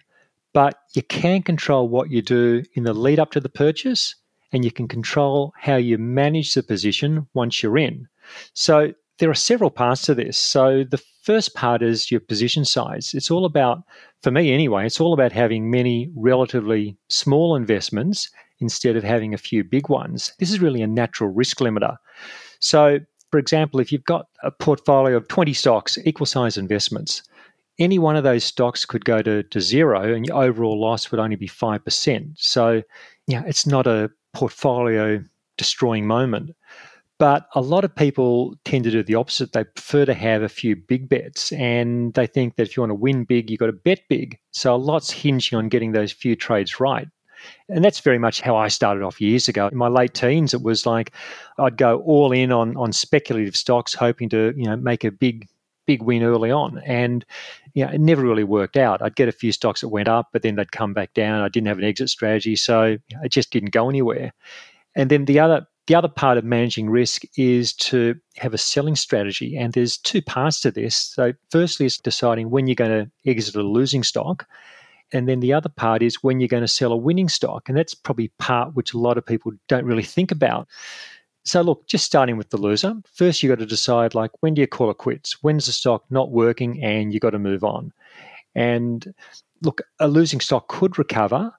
but 0.53 0.81
you 0.95 1.03
can 1.03 1.43
control 1.43 1.89
what 1.89 2.11
you 2.11 2.23
do 2.23 2.63
in 2.75 2.85
the 2.85 2.95
lead 2.95 3.19
up 3.19 3.31
to 3.33 3.41
the 3.41 3.49
purchase, 3.49 4.15
and 4.53 4.65
you 4.65 4.71
can 4.71 4.89
control 4.89 5.53
how 5.57 5.77
you 5.77 5.99
manage 5.99 6.55
the 6.55 6.63
position 6.63 7.27
once 7.35 7.63
you're 7.63 7.79
in. 7.79 8.09
So 8.55 8.93
there 9.19 9.31
are 9.31 9.35
several 9.35 9.71
parts 9.71 10.03
to 10.03 10.15
this. 10.15 10.37
So 10.37 10.85
the 10.85 11.03
first 11.23 11.55
part 11.55 11.83
is 11.83 12.11
your 12.11 12.21
position 12.21 12.65
size. 12.65 13.13
It's 13.15 13.31
all 13.31 13.45
about, 13.45 13.83
for 14.23 14.31
me 14.31 14.53
anyway, 14.53 14.87
it's 14.87 15.01
all 15.01 15.13
about 15.13 15.33
having 15.33 15.71
many 15.71 16.11
relatively 16.17 16.97
small 17.09 17.57
investments 17.57 18.31
instead 18.61 18.97
of 18.97 19.05
having 19.05 19.35
a 19.35 19.39
few 19.39 19.65
big 19.65 19.89
ones. 19.89 20.33
This 20.39 20.51
is 20.51 20.61
really 20.61 20.83
a 20.83 20.87
natural 20.87 21.31
risk 21.31 21.59
limiter. 21.59 21.97
So, 22.61 23.01
for 23.31 23.39
example, 23.39 23.81
if 23.81 23.93
you've 23.93 24.05
got 24.05 24.27
a 24.43 24.51
portfolio 24.51 25.17
of 25.17 25.29
20 25.29 25.53
stocks, 25.53 25.99
equal 26.05 26.27
size 26.27 26.57
investments, 26.57 27.23
any 27.79 27.99
one 27.99 28.17
of 28.17 28.25
those 28.25 28.45
stocks 28.45 28.85
could 28.85 29.05
go 29.05 29.23
to, 29.23 29.43
to 29.43 29.61
zero 29.61 30.15
and 30.15 30.27
your 30.27 30.43
overall 30.43 30.81
loss 30.81 31.11
would 31.11 31.21
only 31.21 31.37
be 31.37 31.49
5%. 31.49 32.33
So, 32.37 32.83
yeah, 33.27 33.43
it's 33.47 33.67
not 33.67 33.87
a 33.87 34.11
portfolio 34.33 35.23
destroying 35.57 36.07
moment. 36.07 36.55
But 37.19 37.49
a 37.55 37.63
lot 37.63 37.85
of 37.85 37.95
people 37.95 38.57
tend 38.67 38.85
to 38.85 38.91
do 38.91 39.03
the 39.03 39.15
opposite. 39.15 39.53
They 39.53 39.65
prefer 39.65 40.05
to 40.05 40.13
have 40.13 40.43
a 40.43 40.51
few 40.51 40.77
big 40.77 41.09
bets 41.09 41.51
and 41.53 42.13
they 42.13 42.27
think 42.27 42.57
that 42.57 42.65
if 42.65 42.77
you 42.77 42.83
want 42.83 42.91
to 42.91 42.95
win 42.95 43.25
big, 43.25 43.51
you've 43.51 43.61
got 43.61 43.67
to 43.67 43.73
bet 43.73 44.03
big. 44.09 44.39
So 44.51 44.75
a 44.75 44.77
lot's 44.77 45.11
hinging 45.11 45.55
on 45.55 45.69
getting 45.69 45.93
those 45.93 46.13
few 46.13 46.37
trades 46.37 46.79
right. 46.79 47.09
And 47.69 47.85
that's 47.85 48.01
very 48.01 48.19
much 48.19 48.41
how 48.41 48.57
I 48.57 48.69
started 48.69 49.03
off 49.03 49.21
years 49.21 49.49
ago. 49.49 49.69
In 49.69 49.77
my 49.77 49.89
late 49.89 50.15
teens, 50.15 50.55
it 50.55 50.63
was 50.63 50.87
like 50.87 51.13
I'd 51.59 51.77
go 51.77 52.01
all 52.01 52.33
in 52.33 52.53
on 52.53 52.77
on 52.77 52.93
speculative 52.93 53.57
stocks, 53.57 53.95
hoping 53.95 54.29
to 54.31 54.53
you 54.57 54.65
know 54.65 54.77
make 54.77 55.05
a 55.05 55.11
big 55.11 55.49
big 55.87 56.03
win 56.03 56.23
early 56.23 56.51
on. 56.51 56.81
And 56.85 57.25
you 57.75 57.85
know, 57.85 57.93
it 57.93 58.01
never 58.01 58.23
really 58.23 58.45
worked 58.45 58.77
out. 58.77 59.03
I'd 59.03 59.17
get 59.17 59.29
a 59.29 59.33
few 59.33 59.53
stocks 59.53 59.81
that 59.83 59.89
went 59.89 60.09
up, 60.09 60.29
but 60.33 60.43
then 60.43 60.57
they'd 60.57 60.73
come 60.73 60.95
back 60.95 61.15
down. 61.15 61.43
I 61.43 61.49
didn't 61.49 61.69
have 61.69 61.79
an 61.79 61.85
exit 61.85 62.09
strategy, 62.09 62.57
so 62.57 62.97
it 63.23 63.29
just 63.29 63.51
didn't 63.51 63.71
go 63.71 63.89
anywhere. 63.89 64.33
And 64.95 65.11
then 65.11 65.27
the 65.27 65.41
other 65.41 65.67
The 65.87 65.95
other 65.95 66.09
part 66.09 66.39
of 66.39 66.45
managing 66.45 66.91
risk 66.91 67.23
is 67.37 67.73
to 67.75 68.17
have 68.39 68.55
a 68.55 68.59
selling 68.59 68.97
strategy. 68.97 69.57
And 69.57 69.73
there's 69.73 69.99
two 69.99 70.21
parts 70.21 70.61
to 70.63 70.73
this. 70.73 70.97
So, 70.97 71.33
firstly, 71.51 71.87
is 71.87 71.99
deciding 71.99 72.51
when 72.51 72.67
you're 72.67 72.75
going 72.75 73.05
to 73.05 73.11
exit 73.25 73.55
a 73.55 73.63
losing 73.63 74.03
stock. 74.03 74.47
And 75.13 75.29
then 75.29 75.41
the 75.41 75.53
other 75.53 75.69
part 75.69 76.03
is 76.03 76.23
when 76.23 76.41
you're 76.41 76.49
going 76.49 76.63
to 76.63 76.69
sell 76.69 76.93
a 76.93 76.97
winning 76.97 77.29
stock. 77.29 77.69
And 77.69 77.77
that's 77.77 77.95
probably 77.95 78.29
part 78.39 78.75
which 78.75 78.93
a 78.93 78.99
lot 78.99 79.19
of 79.19 79.27
people 79.27 79.53
don't 79.69 79.85
really 79.85 80.03
think 80.03 80.31
about. 80.31 80.69
So, 81.45 81.63
look, 81.63 81.87
just 81.87 82.05
starting 82.05 82.37
with 82.37 82.51
the 82.51 82.57
loser, 82.57 82.95
first 83.15 83.41
you've 83.43 83.51
got 83.51 83.61
to 83.61 83.67
decide 83.67 84.17
like, 84.17 84.33
when 84.41 84.55
do 84.55 84.61
you 84.61 84.67
call 84.67 84.91
it 84.91 84.99
quits? 84.99 85.43
When's 85.45 85.67
the 85.67 85.73
stock 85.73 86.05
not 86.11 86.33
working 86.33 86.83
and 86.83 87.13
you've 87.13 87.23
got 87.23 87.31
to 87.31 87.39
move 87.39 87.63
on? 87.63 87.93
And 88.57 89.15
look, 89.63 89.81
a 90.01 90.09
losing 90.09 90.41
stock 90.41 90.67
could 90.67 90.99
recover, 90.99 91.53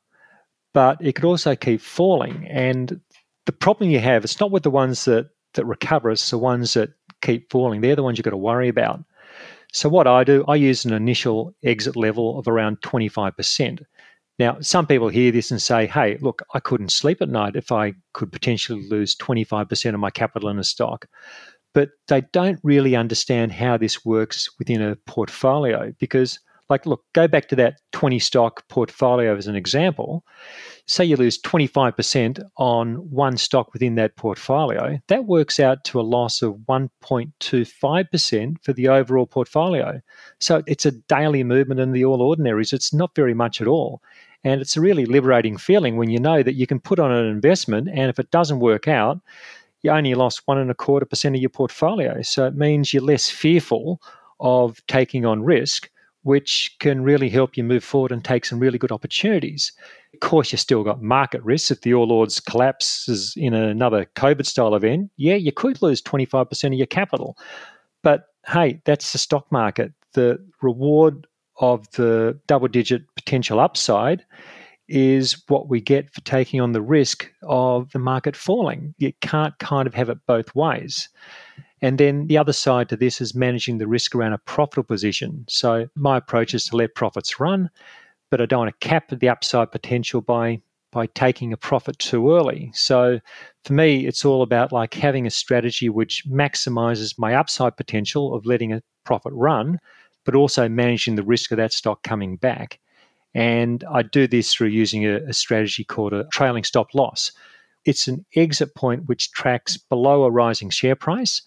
but 0.73 0.97
it 0.99 1.13
could 1.13 1.23
also 1.23 1.55
keep 1.55 1.79
falling. 1.79 2.45
And 2.49 2.99
the 3.45 3.53
problem 3.53 3.89
you 3.89 3.99
have, 3.99 4.25
it's 4.25 4.41
not 4.41 4.51
with 4.51 4.63
the 4.63 4.69
ones 4.69 5.05
that, 5.05 5.29
that 5.53 5.65
recover, 5.65 6.11
it's 6.11 6.29
the 6.29 6.37
ones 6.37 6.73
that 6.73 6.89
keep 7.21 7.49
falling. 7.49 7.79
They're 7.79 7.95
the 7.95 8.03
ones 8.03 8.17
you've 8.17 8.25
got 8.25 8.31
to 8.31 8.37
worry 8.37 8.67
about. 8.67 9.03
So, 9.73 9.89
what 9.89 10.07
I 10.07 10.23
do, 10.23 10.45
I 10.47 10.55
use 10.55 10.85
an 10.85 10.93
initial 10.93 11.53
exit 11.63 11.95
level 11.95 12.39
of 12.39 12.47
around 12.47 12.81
25%. 12.81 13.83
Now, 14.39 14.57
some 14.61 14.85
people 14.85 15.09
hear 15.09 15.31
this 15.31 15.51
and 15.51 15.61
say, 15.61 15.87
hey, 15.87 16.17
look, 16.21 16.43
I 16.53 16.59
couldn't 16.59 16.91
sleep 16.91 17.21
at 17.21 17.29
night 17.29 17.55
if 17.55 17.71
I 17.71 17.93
could 18.13 18.31
potentially 18.31 18.87
lose 18.87 19.15
25% 19.15 19.93
of 19.93 19.99
my 19.99 20.11
capital 20.11 20.49
in 20.49 20.59
a 20.59 20.63
stock. 20.63 21.07
But 21.73 21.89
they 22.07 22.21
don't 22.33 22.59
really 22.63 22.95
understand 22.95 23.51
how 23.51 23.77
this 23.77 24.05
works 24.05 24.47
within 24.59 24.81
a 24.81 24.95
portfolio 25.07 25.93
because 25.99 26.39
like, 26.69 26.85
look, 26.85 27.03
go 27.13 27.27
back 27.27 27.47
to 27.49 27.55
that 27.55 27.79
20 27.93 28.19
stock 28.19 28.67
portfolio 28.67 29.35
as 29.35 29.47
an 29.47 29.55
example. 29.55 30.23
Say 30.85 31.05
you 31.05 31.15
lose 31.15 31.41
25% 31.41 32.43
on 32.57 32.95
one 33.09 33.37
stock 33.37 33.73
within 33.73 33.95
that 33.95 34.15
portfolio, 34.15 34.99
that 35.07 35.25
works 35.25 35.59
out 35.59 35.83
to 35.85 35.99
a 35.99 36.01
loss 36.01 36.41
of 36.41 36.55
1.25% 36.69 38.63
for 38.63 38.73
the 38.73 38.87
overall 38.87 39.25
portfolio. 39.25 40.01
So 40.39 40.63
it's 40.67 40.85
a 40.85 40.91
daily 40.91 41.43
movement 41.43 41.79
in 41.79 41.91
the 41.91 42.05
all 42.05 42.21
ordinaries. 42.21 42.73
It's 42.73 42.93
not 42.93 43.15
very 43.15 43.33
much 43.33 43.61
at 43.61 43.67
all. 43.67 44.01
And 44.43 44.61
it's 44.61 44.77
a 44.77 44.81
really 44.81 45.05
liberating 45.05 45.57
feeling 45.57 45.97
when 45.97 46.09
you 46.09 46.19
know 46.19 46.43
that 46.43 46.55
you 46.55 46.67
can 46.67 46.79
put 46.79 46.99
on 46.99 47.11
an 47.11 47.25
investment 47.25 47.89
and 47.89 48.09
if 48.09 48.19
it 48.19 48.31
doesn't 48.31 48.59
work 48.59 48.87
out, 48.87 49.19
you 49.81 49.91
only 49.91 50.15
lost 50.15 50.41
one 50.45 50.57
and 50.57 50.71
a 50.71 50.75
quarter 50.75 51.05
percent 51.05 51.35
of 51.35 51.41
your 51.41 51.49
portfolio. 51.49 52.21
So 52.21 52.45
it 52.45 52.55
means 52.55 52.93
you're 52.93 53.03
less 53.03 53.29
fearful 53.29 54.01
of 54.39 54.85
taking 54.87 55.25
on 55.25 55.43
risk 55.43 55.89
which 56.27 56.75
can 56.79 57.03
really 57.03 57.29
help 57.29 57.55
you 57.55 57.63
move 57.63 57.85
forward 57.85 58.11
and 58.11 58.21
take 58.21 58.43
some 58.43 58.59
really 58.59 58.77
good 58.77 58.91
opportunities. 58.91 59.71
Of 60.13 60.19
course, 60.19 60.51
you've 60.51 60.59
still 60.59 60.83
got 60.83 61.01
market 61.01 61.41
risks. 61.41 61.71
If 61.71 61.81
the 61.81 61.93
All 61.93 62.11
Ords 62.11 62.41
collapses 62.41 63.33
in 63.37 63.53
another 63.53 64.05
COVID 64.17 64.45
style 64.45 64.75
event, 64.75 65.09
yeah, 65.15 65.35
you 65.35 65.53
could 65.53 65.81
lose 65.81 66.01
25% 66.01 66.65
of 66.65 66.73
your 66.73 66.85
capital. 66.85 67.37
But 68.03 68.25
hey, 68.45 68.81
that's 68.83 69.13
the 69.13 69.19
stock 69.19 69.49
market. 69.53 69.93
The 70.15 70.37
reward 70.61 71.27
of 71.61 71.89
the 71.91 72.37
double 72.45 72.67
digit 72.67 73.03
potential 73.15 73.61
upside 73.61 74.25
is 74.89 75.41
what 75.47 75.69
we 75.69 75.79
get 75.79 76.13
for 76.13 76.19
taking 76.21 76.59
on 76.59 76.73
the 76.73 76.81
risk 76.81 77.31
of 77.43 77.89
the 77.93 77.99
market 77.99 78.35
falling. 78.35 78.93
You 78.97 79.13
can't 79.21 79.57
kind 79.59 79.87
of 79.87 79.93
have 79.93 80.09
it 80.09 80.17
both 80.27 80.53
ways. 80.53 81.07
And 81.81 81.99
then 81.99 82.27
the 82.27 82.37
other 82.37 82.53
side 82.53 82.89
to 82.89 82.95
this 82.95 83.21
is 83.21 83.35
managing 83.35 83.77
the 83.77 83.87
risk 83.87 84.15
around 84.15 84.33
a 84.33 84.39
profitable 84.39 84.83
position. 84.83 85.45
So 85.47 85.87
my 85.95 86.17
approach 86.17 86.53
is 86.53 86.65
to 86.65 86.75
let 86.75 86.95
profits 86.95 87.39
run, 87.39 87.69
but 88.31 88.41
I 88.41 88.45
don't 88.45 88.59
want 88.59 88.79
to 88.79 88.87
cap 88.87 89.09
the 89.09 89.29
upside 89.29 89.71
potential 89.71 90.21
by 90.21 90.61
by 90.91 91.05
taking 91.07 91.51
a 91.51 91.57
profit 91.57 91.99
too 91.99 92.31
early. 92.31 92.71
So 92.73 93.19
for 93.65 93.73
me, 93.73 94.07
it's 94.07 94.23
all 94.23 94.41
about 94.41 94.71
like 94.71 94.93
having 94.93 95.27
a 95.27 95.29
strategy 95.29 95.89
which 95.89 96.23
maximizes 96.27 97.19
my 97.19 97.35
upside 97.35 97.75
potential 97.75 98.33
of 98.33 98.45
letting 98.45 98.71
a 98.71 98.81
profit 99.03 99.33
run, 99.35 99.79
but 100.23 100.33
also 100.33 100.69
managing 100.69 101.15
the 101.15 101.23
risk 101.23 101.51
of 101.51 101.57
that 101.57 101.73
stock 101.73 102.03
coming 102.03 102.37
back. 102.37 102.79
And 103.35 103.83
I 103.91 104.01
do 104.01 104.27
this 104.27 104.53
through 104.53 104.69
using 104.69 105.05
a, 105.05 105.17
a 105.27 105.33
strategy 105.33 105.83
called 105.83 106.13
a 106.13 106.23
trailing 106.31 106.63
stop 106.63 106.95
loss. 106.95 107.31
It's 107.87 108.07
an 108.07 108.25
exit 108.35 108.75
point 108.75 109.07
which 109.07 109.31
tracks 109.31 109.77
below 109.77 110.23
a 110.23 110.31
rising 110.31 110.69
share 110.69 110.95
price 110.95 111.41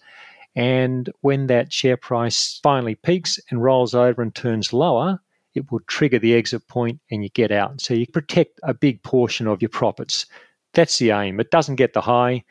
and 0.55 1.09
when 1.21 1.47
that 1.47 1.71
share 1.71 1.97
price 1.97 2.59
finally 2.61 2.95
peaks 2.95 3.39
and 3.49 3.63
rolls 3.63 3.95
over 3.95 4.21
and 4.21 4.33
turns 4.35 4.73
lower, 4.73 5.19
it 5.53 5.71
will 5.71 5.79
trigger 5.87 6.19
the 6.19 6.33
exit 6.33 6.67
point 6.67 6.99
and 7.09 7.23
you 7.23 7.29
get 7.29 7.51
out. 7.51 7.79
So 7.81 7.93
you 7.93 8.07
protect 8.07 8.59
a 8.63 8.73
big 8.73 9.01
portion 9.03 9.47
of 9.47 9.61
your 9.61 9.69
profits. 9.69 10.25
That's 10.73 10.97
the 10.99 11.11
aim. 11.11 11.39
It 11.39 11.51
doesn't 11.51 11.75
get 11.75 11.93
the 11.93 12.01
high, 12.01 12.43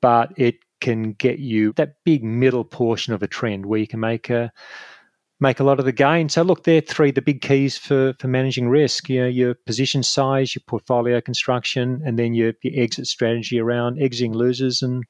but 0.00 0.32
it 0.36 0.56
can 0.80 1.12
get 1.12 1.38
you 1.38 1.72
that 1.74 1.96
big 2.04 2.24
middle 2.24 2.64
portion 2.64 3.14
of 3.14 3.22
a 3.22 3.28
trend 3.28 3.66
where 3.66 3.80
you 3.80 3.86
can 3.86 4.00
make 4.00 4.30
a 4.30 4.52
make 5.44 5.60
a 5.60 5.64
lot 5.64 5.78
of 5.78 5.84
the 5.84 5.92
gain. 5.92 6.28
So 6.28 6.42
look, 6.42 6.64
there 6.64 6.78
are 6.78 6.80
three 6.80 7.12
the 7.12 7.22
big 7.22 7.42
keys 7.42 7.78
for 7.78 8.14
for 8.18 8.26
managing 8.26 8.68
risk. 8.68 9.08
You 9.08 9.20
know, 9.20 9.28
your 9.28 9.54
position 9.54 10.02
size, 10.02 10.54
your 10.54 10.62
portfolio 10.66 11.20
construction, 11.20 12.02
and 12.04 12.18
then 12.18 12.34
your, 12.34 12.54
your 12.62 12.82
exit 12.82 13.06
strategy 13.06 13.60
around 13.60 14.00
exiting 14.00 14.32
losers 14.32 14.82
and 14.82 15.04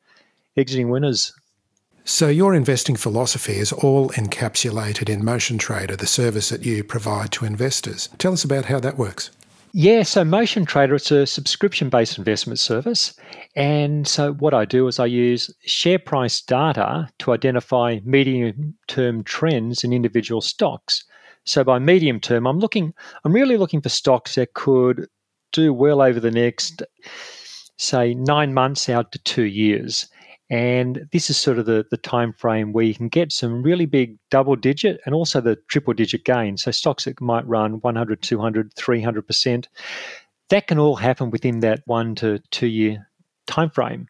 exiting 0.57 0.91
winners. 0.91 1.33
So, 2.07 2.29
your 2.29 2.55
investing 2.55 2.97
philosophy 2.97 3.55
is 3.55 3.73
all 3.73 4.11
encapsulated 4.11 5.09
in 5.09 5.25
Motion 5.25 5.57
Trader, 5.57 5.97
the 5.97 6.07
service 6.07 6.51
that 6.51 6.63
you 6.63 6.85
provide 6.85 7.33
to 7.33 7.47
investors. 7.47 8.11
Tell 8.19 8.35
us 8.35 8.45
about 8.45 8.67
how 8.67 8.79
that 8.81 8.99
works. 8.99 9.31
Yeah, 9.77 10.05
so 10.05 10.25
Motion 10.25 10.67
Trader, 10.67 10.95
it's 10.95 11.11
a 11.11 11.27
subscription 11.27 11.89
based 11.89 12.17
investment 12.17 12.61
service. 12.61 13.13
And 13.57 14.07
so, 14.07 14.35
what 14.35 14.55
I 14.55 14.65
do 14.65 14.87
is 14.87 15.01
I 15.01 15.07
use 15.07 15.53
share 15.65 15.99
price 15.99 16.41
data 16.41 17.09
to 17.19 17.33
identify 17.33 17.99
medium 18.05 18.77
term 18.87 19.25
trends 19.25 19.83
in 19.83 19.93
individual 19.93 20.41
stocks. 20.41 21.03
So, 21.43 21.65
by 21.65 21.81
medium 21.81 22.21
term, 22.21 22.47
I'm 22.47 22.61
looking, 22.61 22.95
I'm 23.25 23.33
really 23.33 23.57
looking 23.57 23.81
for 23.81 23.89
stocks 23.89 24.37
that 24.37 24.55
could 24.55 25.09
do 25.51 25.75
well 25.75 26.01
over 26.01 26.21
the 26.21 26.31
next, 26.31 26.85
say, 27.77 28.15
nine 28.15 28.55
months 28.55 28.89
out 28.89 29.11
to 29.11 29.19
two 29.25 29.43
years. 29.43 30.07
And 30.55 31.09
this 31.11 31.31
is 31.31 31.37
sort 31.37 31.59
of 31.59 31.67
the, 31.67 31.85
the 31.91 31.97
time 31.97 32.33
frame 32.33 32.73
where 32.73 32.85
you 32.85 32.95
can 32.95 33.09
get 33.09 33.33
some 33.33 33.61
really 33.61 33.87
big 33.87 34.17
double 34.31 34.55
digit 34.55 35.01
and 35.05 35.13
also 35.13 35.41
the 35.41 35.57
triple 35.67 35.95
digit 35.95 36.25
gains. 36.25 36.63
So 36.63 36.71
stocks 36.71 37.07
that 37.07 37.21
might 37.21 37.45
run 37.49 37.81
100, 37.81 38.23
200, 38.23 38.73
300%. 38.77 39.67
That 40.51 40.69
can 40.69 40.79
all 40.79 40.95
happen 40.95 41.31
within 41.31 41.59
that 41.61 41.83
one 41.87 42.15
to 42.17 42.39
two 42.53 42.69
year 42.69 43.05
time 43.49 43.69
frame. 43.69 44.07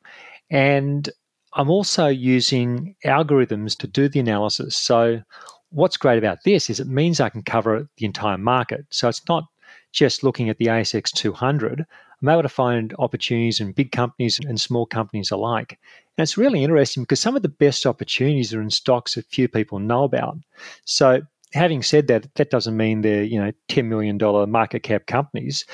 And 0.51 1.09
I'm 1.55 1.71
also 1.71 2.09
using 2.09 2.95
algorithms 3.07 3.75
to 3.79 3.87
do 3.87 4.11
the 4.11 4.21
analysis. 4.21 4.77
So 4.77 5.23
what's 5.71 5.97
great 5.97 6.19
about 6.19 6.45
this 6.45 6.69
is 6.69 6.79
it 6.79 6.89
means 6.89 7.21
I 7.21 7.31
can 7.31 7.43
cover 7.43 7.89
the 7.97 8.05
entire 8.05 8.37
market. 8.37 8.85
So 8.91 9.09
it's 9.09 9.27
not 9.31 9.45
just 9.93 10.23
looking 10.23 10.51
at 10.51 10.59
the 10.59 10.67
ASX 10.67 11.11
200. 11.11 11.87
I'm 12.21 12.29
able 12.29 12.43
to 12.43 12.49
find 12.49 12.95
opportunities 12.99 13.61
in 13.61 13.73
big 13.73 13.93
companies 13.93 14.41
and 14.47 14.61
small 14.61 14.87
companies 14.87 15.31
alike. 15.31 15.79
And 16.17 16.23
it's 16.23 16.39
really 16.39 16.63
interesting 16.63 17.03
because 17.03 17.21
some 17.21 17.37
of 17.37 17.43
the 17.43 17.49
best 17.49 17.87
opportunities 17.87 18.55
are 18.55 18.63
in 18.63 18.71
stocks 18.71 19.15
that 19.15 19.27
few 19.27 19.49
people 19.49 19.79
know 19.79 20.05
about. 20.05 20.39
So, 20.85 21.23
having 21.53 21.83
said 21.83 22.07
that, 22.09 22.33
that 22.35 22.51
doesn't 22.51 22.77
mean 22.77 23.03
they're, 23.03 23.23
you 23.23 23.41
know, 23.41 23.53
$10 23.69 23.87
million 23.87 24.19
market 24.51 24.83
cap 24.83 25.07
companies. 25.07 25.65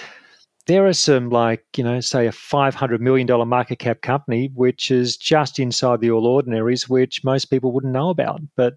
There 0.66 0.86
are 0.86 0.92
some, 0.92 1.30
like, 1.30 1.64
you 1.76 1.82
know, 1.82 2.00
say 2.00 2.26
a 2.26 2.32
$500 2.32 3.00
million 3.00 3.48
market 3.48 3.78
cap 3.78 4.02
company, 4.02 4.50
which 4.54 4.90
is 4.90 5.16
just 5.16 5.58
inside 5.58 6.00
the 6.00 6.10
all 6.10 6.26
ordinaries, 6.26 6.88
which 6.88 7.24
most 7.24 7.46
people 7.46 7.72
wouldn't 7.72 7.92
know 7.92 8.10
about. 8.10 8.40
But 8.56 8.76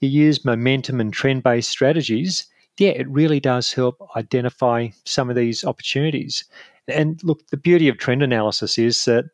you 0.00 0.08
use 0.08 0.44
momentum 0.44 1.00
and 1.00 1.12
trend 1.12 1.42
based 1.42 1.70
strategies, 1.70 2.46
yeah, 2.78 2.90
it 2.90 3.08
really 3.08 3.40
does 3.40 3.72
help 3.72 3.96
identify 4.16 4.88
some 5.04 5.28
of 5.28 5.36
these 5.36 5.64
opportunities. 5.64 6.44
And 6.88 7.22
look, 7.22 7.46
the 7.48 7.56
beauty 7.56 7.88
of 7.88 7.98
trend 7.98 8.22
analysis 8.22 8.78
is 8.78 9.04
that 9.04 9.26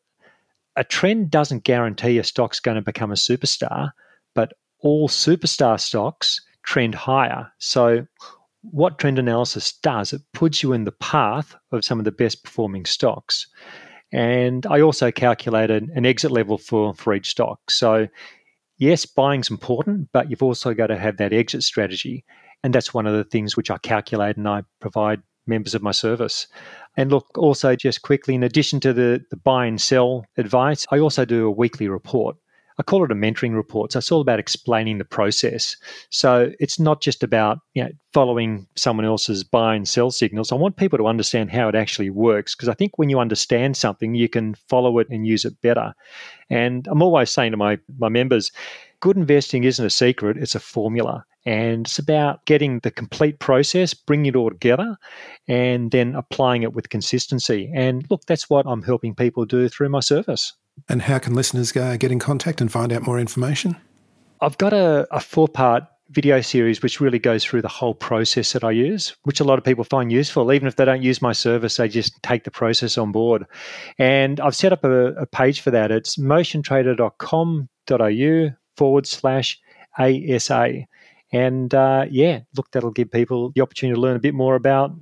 a 0.77 0.85
trend 0.85 1.31
doesn't 1.31 1.65
guarantee 1.65 2.19
a 2.19 2.25
stock's 2.25 2.61
going 2.61 2.75
to 2.77 2.83
become 2.83 3.13
a 3.13 3.15
superstar, 3.15 3.93
but 4.35 4.53
all 4.81 5.09
superstar 5.09 5.79
stocks 5.79 6.41
trend 6.65 6.95
higher. 6.95 7.51
So, 7.59 8.07
what 8.71 8.99
trend 8.99 9.19
analysis 9.19 9.73
does, 9.73 10.13
it 10.13 10.23
puts 10.33 10.63
you 10.63 10.73
in 10.73 10.85
the 10.85 10.93
path 10.93 11.55
of 11.71 11.85
some 11.85 11.99
of 11.99 12.07
the 12.07 12.13
best 12.13 12.43
performing 12.43 12.87
stocks. 12.87 13.47
And 14.11 14.65
I 14.67 14.81
also 14.81 15.11
calculated 15.11 15.91
an 15.95 16.07
exit 16.07 16.31
level 16.31 16.57
for, 16.57 16.95
for 16.95 17.15
each 17.15 17.29
stock. 17.29 17.71
So, 17.71 18.09
yes, 18.79 19.05
buying's 19.05 19.51
important, 19.51 20.09
but 20.13 20.31
you've 20.31 20.43
also 20.43 20.73
got 20.73 20.87
to 20.87 20.97
have 20.97 21.19
that 21.19 21.33
exit 21.33 21.63
strategy. 21.63 22.25
And 22.63 22.75
that's 22.75 22.95
one 22.95 23.07
of 23.07 23.15
the 23.15 23.25
things 23.25 23.57
which 23.57 23.71
I 23.71 23.77
calculate 23.79 24.39
and 24.39 24.49
I 24.49 24.63
provide 24.81 25.21
members 25.47 25.75
of 25.75 25.83
my 25.83 25.91
service. 25.91 26.47
And 26.97 27.11
look, 27.11 27.27
also 27.37 27.75
just 27.77 28.03
quickly, 28.03 28.35
in 28.35 28.43
addition 28.43 28.81
to 28.81 28.93
the, 28.93 29.25
the 29.31 29.37
buy 29.37 29.67
and 29.67 29.81
sell 29.81 30.25
advice, 30.37 30.87
I 30.91 30.99
also 30.99 31.25
do 31.25 31.47
a 31.47 31.51
weekly 31.51 31.89
report. 31.89 32.37
I 32.79 32.83
call 32.83 33.05
it 33.05 33.13
a 33.13 33.15
mentoring 33.15 33.55
report. 33.55 33.93
So 33.93 33.99
it's 33.99 34.11
all 34.11 34.21
about 34.21 34.41
explaining 34.41 34.99
the 34.99 35.05
process. 35.05 35.77
So 36.11 36.53
it's 36.59 36.81
not 36.81 37.01
just 37.01 37.23
about 37.23 37.59
you 37.75 37.85
know, 37.85 37.91
following 38.13 38.67
someone 38.75 39.07
else's 39.07 39.45
buy 39.45 39.77
and 39.77 39.87
sell 39.87 40.11
signals. 40.11 40.51
I 40.51 40.57
want 40.57 40.77
people 40.77 40.99
to 40.99 41.07
understand 41.07 41.53
how 41.53 41.69
it 41.69 41.77
actually 41.77 42.11
works 42.11 42.55
because 42.55 42.69
I 42.69 42.75
think 42.75 42.99
when 42.99 43.11
you 43.11 43.21
understand 43.21 43.77
something, 43.77 44.15
you 44.15 44.29
can 44.29 44.57
follow 44.69 44.99
it 44.99 45.09
and 45.09 45.27
use 45.27 45.45
it 45.45 45.61
better. 45.63 45.95
And 46.51 46.89
I'm 46.89 47.03
always 47.03 47.31
saying 47.31 47.53
to 47.53 47.57
my, 47.57 47.79
my 47.99 48.09
members, 48.09 48.51
good 49.05 49.19
investing 49.19 49.65
isn't 49.65 49.85
a 49.85 49.91
secret, 49.91 50.39
it's 50.39 50.55
a 50.55 50.61
formula. 50.61 51.27
And 51.45 51.87
it's 51.87 51.99
about 51.99 52.47
getting 52.47 52.79
the 52.79 52.91
complete 52.91 53.39
process, 53.39 53.93
bringing 53.93 54.25
it 54.25 54.35
all 54.35 54.49
together, 54.49 54.97
and 55.47 55.91
then 55.91 56.15
applying 56.15 56.63
it 56.63 56.73
with 56.73 56.89
consistency. 56.89 57.71
And 57.75 58.07
look, 58.09 58.25
that's 58.25 58.49
what 58.49 58.65
I'm 58.67 58.83
helping 58.83 59.15
people 59.15 59.45
do 59.45 59.69
through 59.69 59.91
my 59.91 60.01
service. 60.01 60.55
And 60.89 61.03
how 61.03 61.19
can 61.19 61.35
listeners 61.35 61.71
get 61.71 62.05
in 62.05 62.19
contact 62.19 62.63
and 62.63 62.73
find 62.73 62.95
out 62.95 63.03
more 63.03 63.21
information? 63.21 63.77
I've 64.41 64.57
got 64.57 64.73
a, 64.73 65.07
a 65.15 65.21
four 65.21 65.49
part 65.49 65.85
video 66.09 66.41
series 66.41 66.83
which 66.83 66.99
really 66.99 67.19
goes 67.19 67.45
through 67.45 67.61
the 67.61 67.69
whole 67.69 67.93
process 67.93 68.55
that 68.55 68.65
I 68.65 68.71
use, 68.71 69.15
which 69.25 69.39
a 69.39 69.45
lot 69.45 69.59
of 69.59 69.67
people 69.67 69.85
find 69.85 70.11
useful. 70.11 70.51
Even 70.51 70.67
if 70.67 70.77
they 70.77 70.87
don't 70.87 71.03
use 71.03 71.21
my 71.21 71.33
service, 71.33 71.77
they 71.77 71.89
just 71.89 72.23
take 72.23 72.45
the 72.45 72.51
process 72.51 72.97
on 72.97 73.13
board. 73.13 73.45
And 73.99 74.41
I've 74.41 74.57
set 74.57 74.73
up 74.73 74.83
a, 74.83 75.09
a 75.09 75.27
page 75.27 75.61
for 75.61 75.71
that. 75.73 75.91
It's 75.91 76.17
motiontrader.com.au 76.17 78.55
forward 78.77 79.07
slash 79.07 79.61
ASA. 79.99 80.87
And 81.33 81.75
uh, 81.75 82.07
yeah, 82.11 82.41
look, 82.57 82.71
that'll 82.71 82.91
give 82.91 83.11
people 83.11 83.51
the 83.51 83.61
opportunity 83.61 83.97
to 83.97 84.01
learn 84.01 84.17
a 84.17 84.21
bit 84.21 84.35
more 84.35 84.55
about 84.55 84.93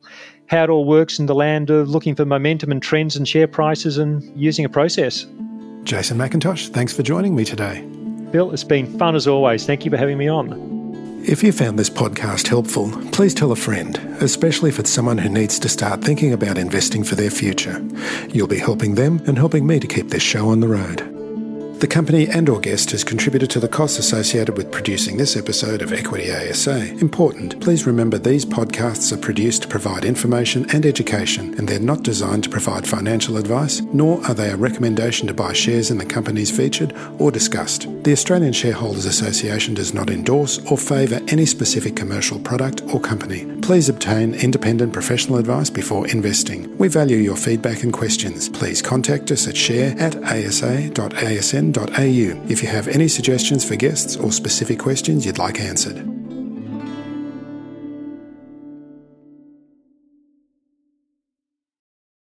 how 0.46 0.64
it 0.64 0.70
all 0.70 0.84
works 0.84 1.18
in 1.18 1.26
the 1.26 1.34
land 1.34 1.70
of 1.70 1.88
looking 1.88 2.14
for 2.14 2.24
momentum 2.24 2.70
and 2.70 2.82
trends 2.82 3.16
and 3.16 3.28
share 3.28 3.46
prices 3.46 3.98
and 3.98 4.22
using 4.38 4.64
a 4.64 4.68
process. 4.68 5.26
Jason 5.84 6.16
McIntosh, 6.16 6.68
thanks 6.68 6.92
for 6.92 7.02
joining 7.02 7.34
me 7.34 7.44
today. 7.44 7.86
Phil, 8.32 8.50
it's 8.50 8.64
been 8.64 8.86
fun 8.98 9.14
as 9.14 9.26
always. 9.26 9.66
Thank 9.66 9.84
you 9.84 9.90
for 9.90 9.96
having 9.96 10.16
me 10.16 10.28
on. 10.28 10.72
If 11.24 11.42
you 11.42 11.52
found 11.52 11.78
this 11.78 11.90
podcast 11.90 12.48
helpful, 12.48 12.90
please 13.12 13.32
tell 13.32 13.52
a 13.52 13.56
friend, 13.56 13.96
especially 14.20 14.70
if 14.70 14.78
it's 14.78 14.90
someone 14.90 15.18
who 15.18 15.28
needs 15.28 15.58
to 15.60 15.68
start 15.68 16.02
thinking 16.02 16.32
about 16.32 16.58
investing 16.58 17.04
for 17.04 17.14
their 17.14 17.30
future. 17.30 17.80
You'll 18.30 18.48
be 18.48 18.58
helping 18.58 18.96
them 18.96 19.20
and 19.26 19.38
helping 19.38 19.66
me 19.66 19.78
to 19.78 19.86
keep 19.86 20.08
this 20.08 20.22
show 20.22 20.48
on 20.48 20.60
the 20.60 20.68
road. 20.68 21.11
The 21.82 21.88
company 21.88 22.28
and 22.28 22.48
or 22.48 22.60
guest 22.60 22.92
has 22.92 23.02
contributed 23.02 23.50
to 23.50 23.58
the 23.58 23.66
costs 23.66 23.98
associated 23.98 24.56
with 24.56 24.70
producing 24.70 25.16
this 25.16 25.36
episode 25.36 25.82
of 25.82 25.92
Equity 25.92 26.32
ASA. 26.32 26.96
Important, 27.00 27.60
please 27.60 27.88
remember 27.88 28.18
these 28.18 28.46
podcasts 28.46 29.12
are 29.12 29.16
produced 29.16 29.62
to 29.62 29.68
provide 29.68 30.04
information 30.04 30.64
and 30.70 30.86
education, 30.86 31.58
and 31.58 31.68
they're 31.68 31.80
not 31.80 32.04
designed 32.04 32.44
to 32.44 32.50
provide 32.50 32.86
financial 32.86 33.36
advice, 33.36 33.80
nor 33.92 34.24
are 34.28 34.34
they 34.34 34.50
a 34.50 34.56
recommendation 34.56 35.26
to 35.26 35.34
buy 35.34 35.52
shares 35.52 35.90
in 35.90 35.98
the 35.98 36.04
companies 36.04 36.56
featured 36.56 36.94
or 37.18 37.32
discussed. 37.32 37.88
The 38.04 38.12
Australian 38.12 38.52
Shareholders 38.52 39.06
Association 39.06 39.74
does 39.74 39.92
not 39.92 40.08
endorse 40.08 40.64
or 40.70 40.78
favour 40.78 41.20
any 41.26 41.46
specific 41.46 41.96
commercial 41.96 42.38
product 42.38 42.82
or 42.94 43.00
company. 43.00 43.44
Please 43.60 43.88
obtain 43.88 44.34
independent 44.34 44.92
professional 44.92 45.38
advice 45.38 45.70
before 45.70 46.06
investing. 46.08 46.78
We 46.78 46.86
value 46.86 47.16
your 47.16 47.36
feedback 47.36 47.82
and 47.82 47.92
questions. 47.92 48.48
Please 48.48 48.80
contact 48.80 49.32
us 49.32 49.48
at 49.48 49.56
share 49.56 49.98
at 49.98 50.14
if 52.48 52.62
you 52.62 52.68
have 52.68 52.88
any 52.88 53.08
suggestions 53.08 53.64
for 53.64 53.76
guests 53.76 54.16
or 54.16 54.30
specific 54.30 54.78
questions 54.78 55.26
you'd 55.26 55.38
like 55.38 55.60
answered. 55.60 56.21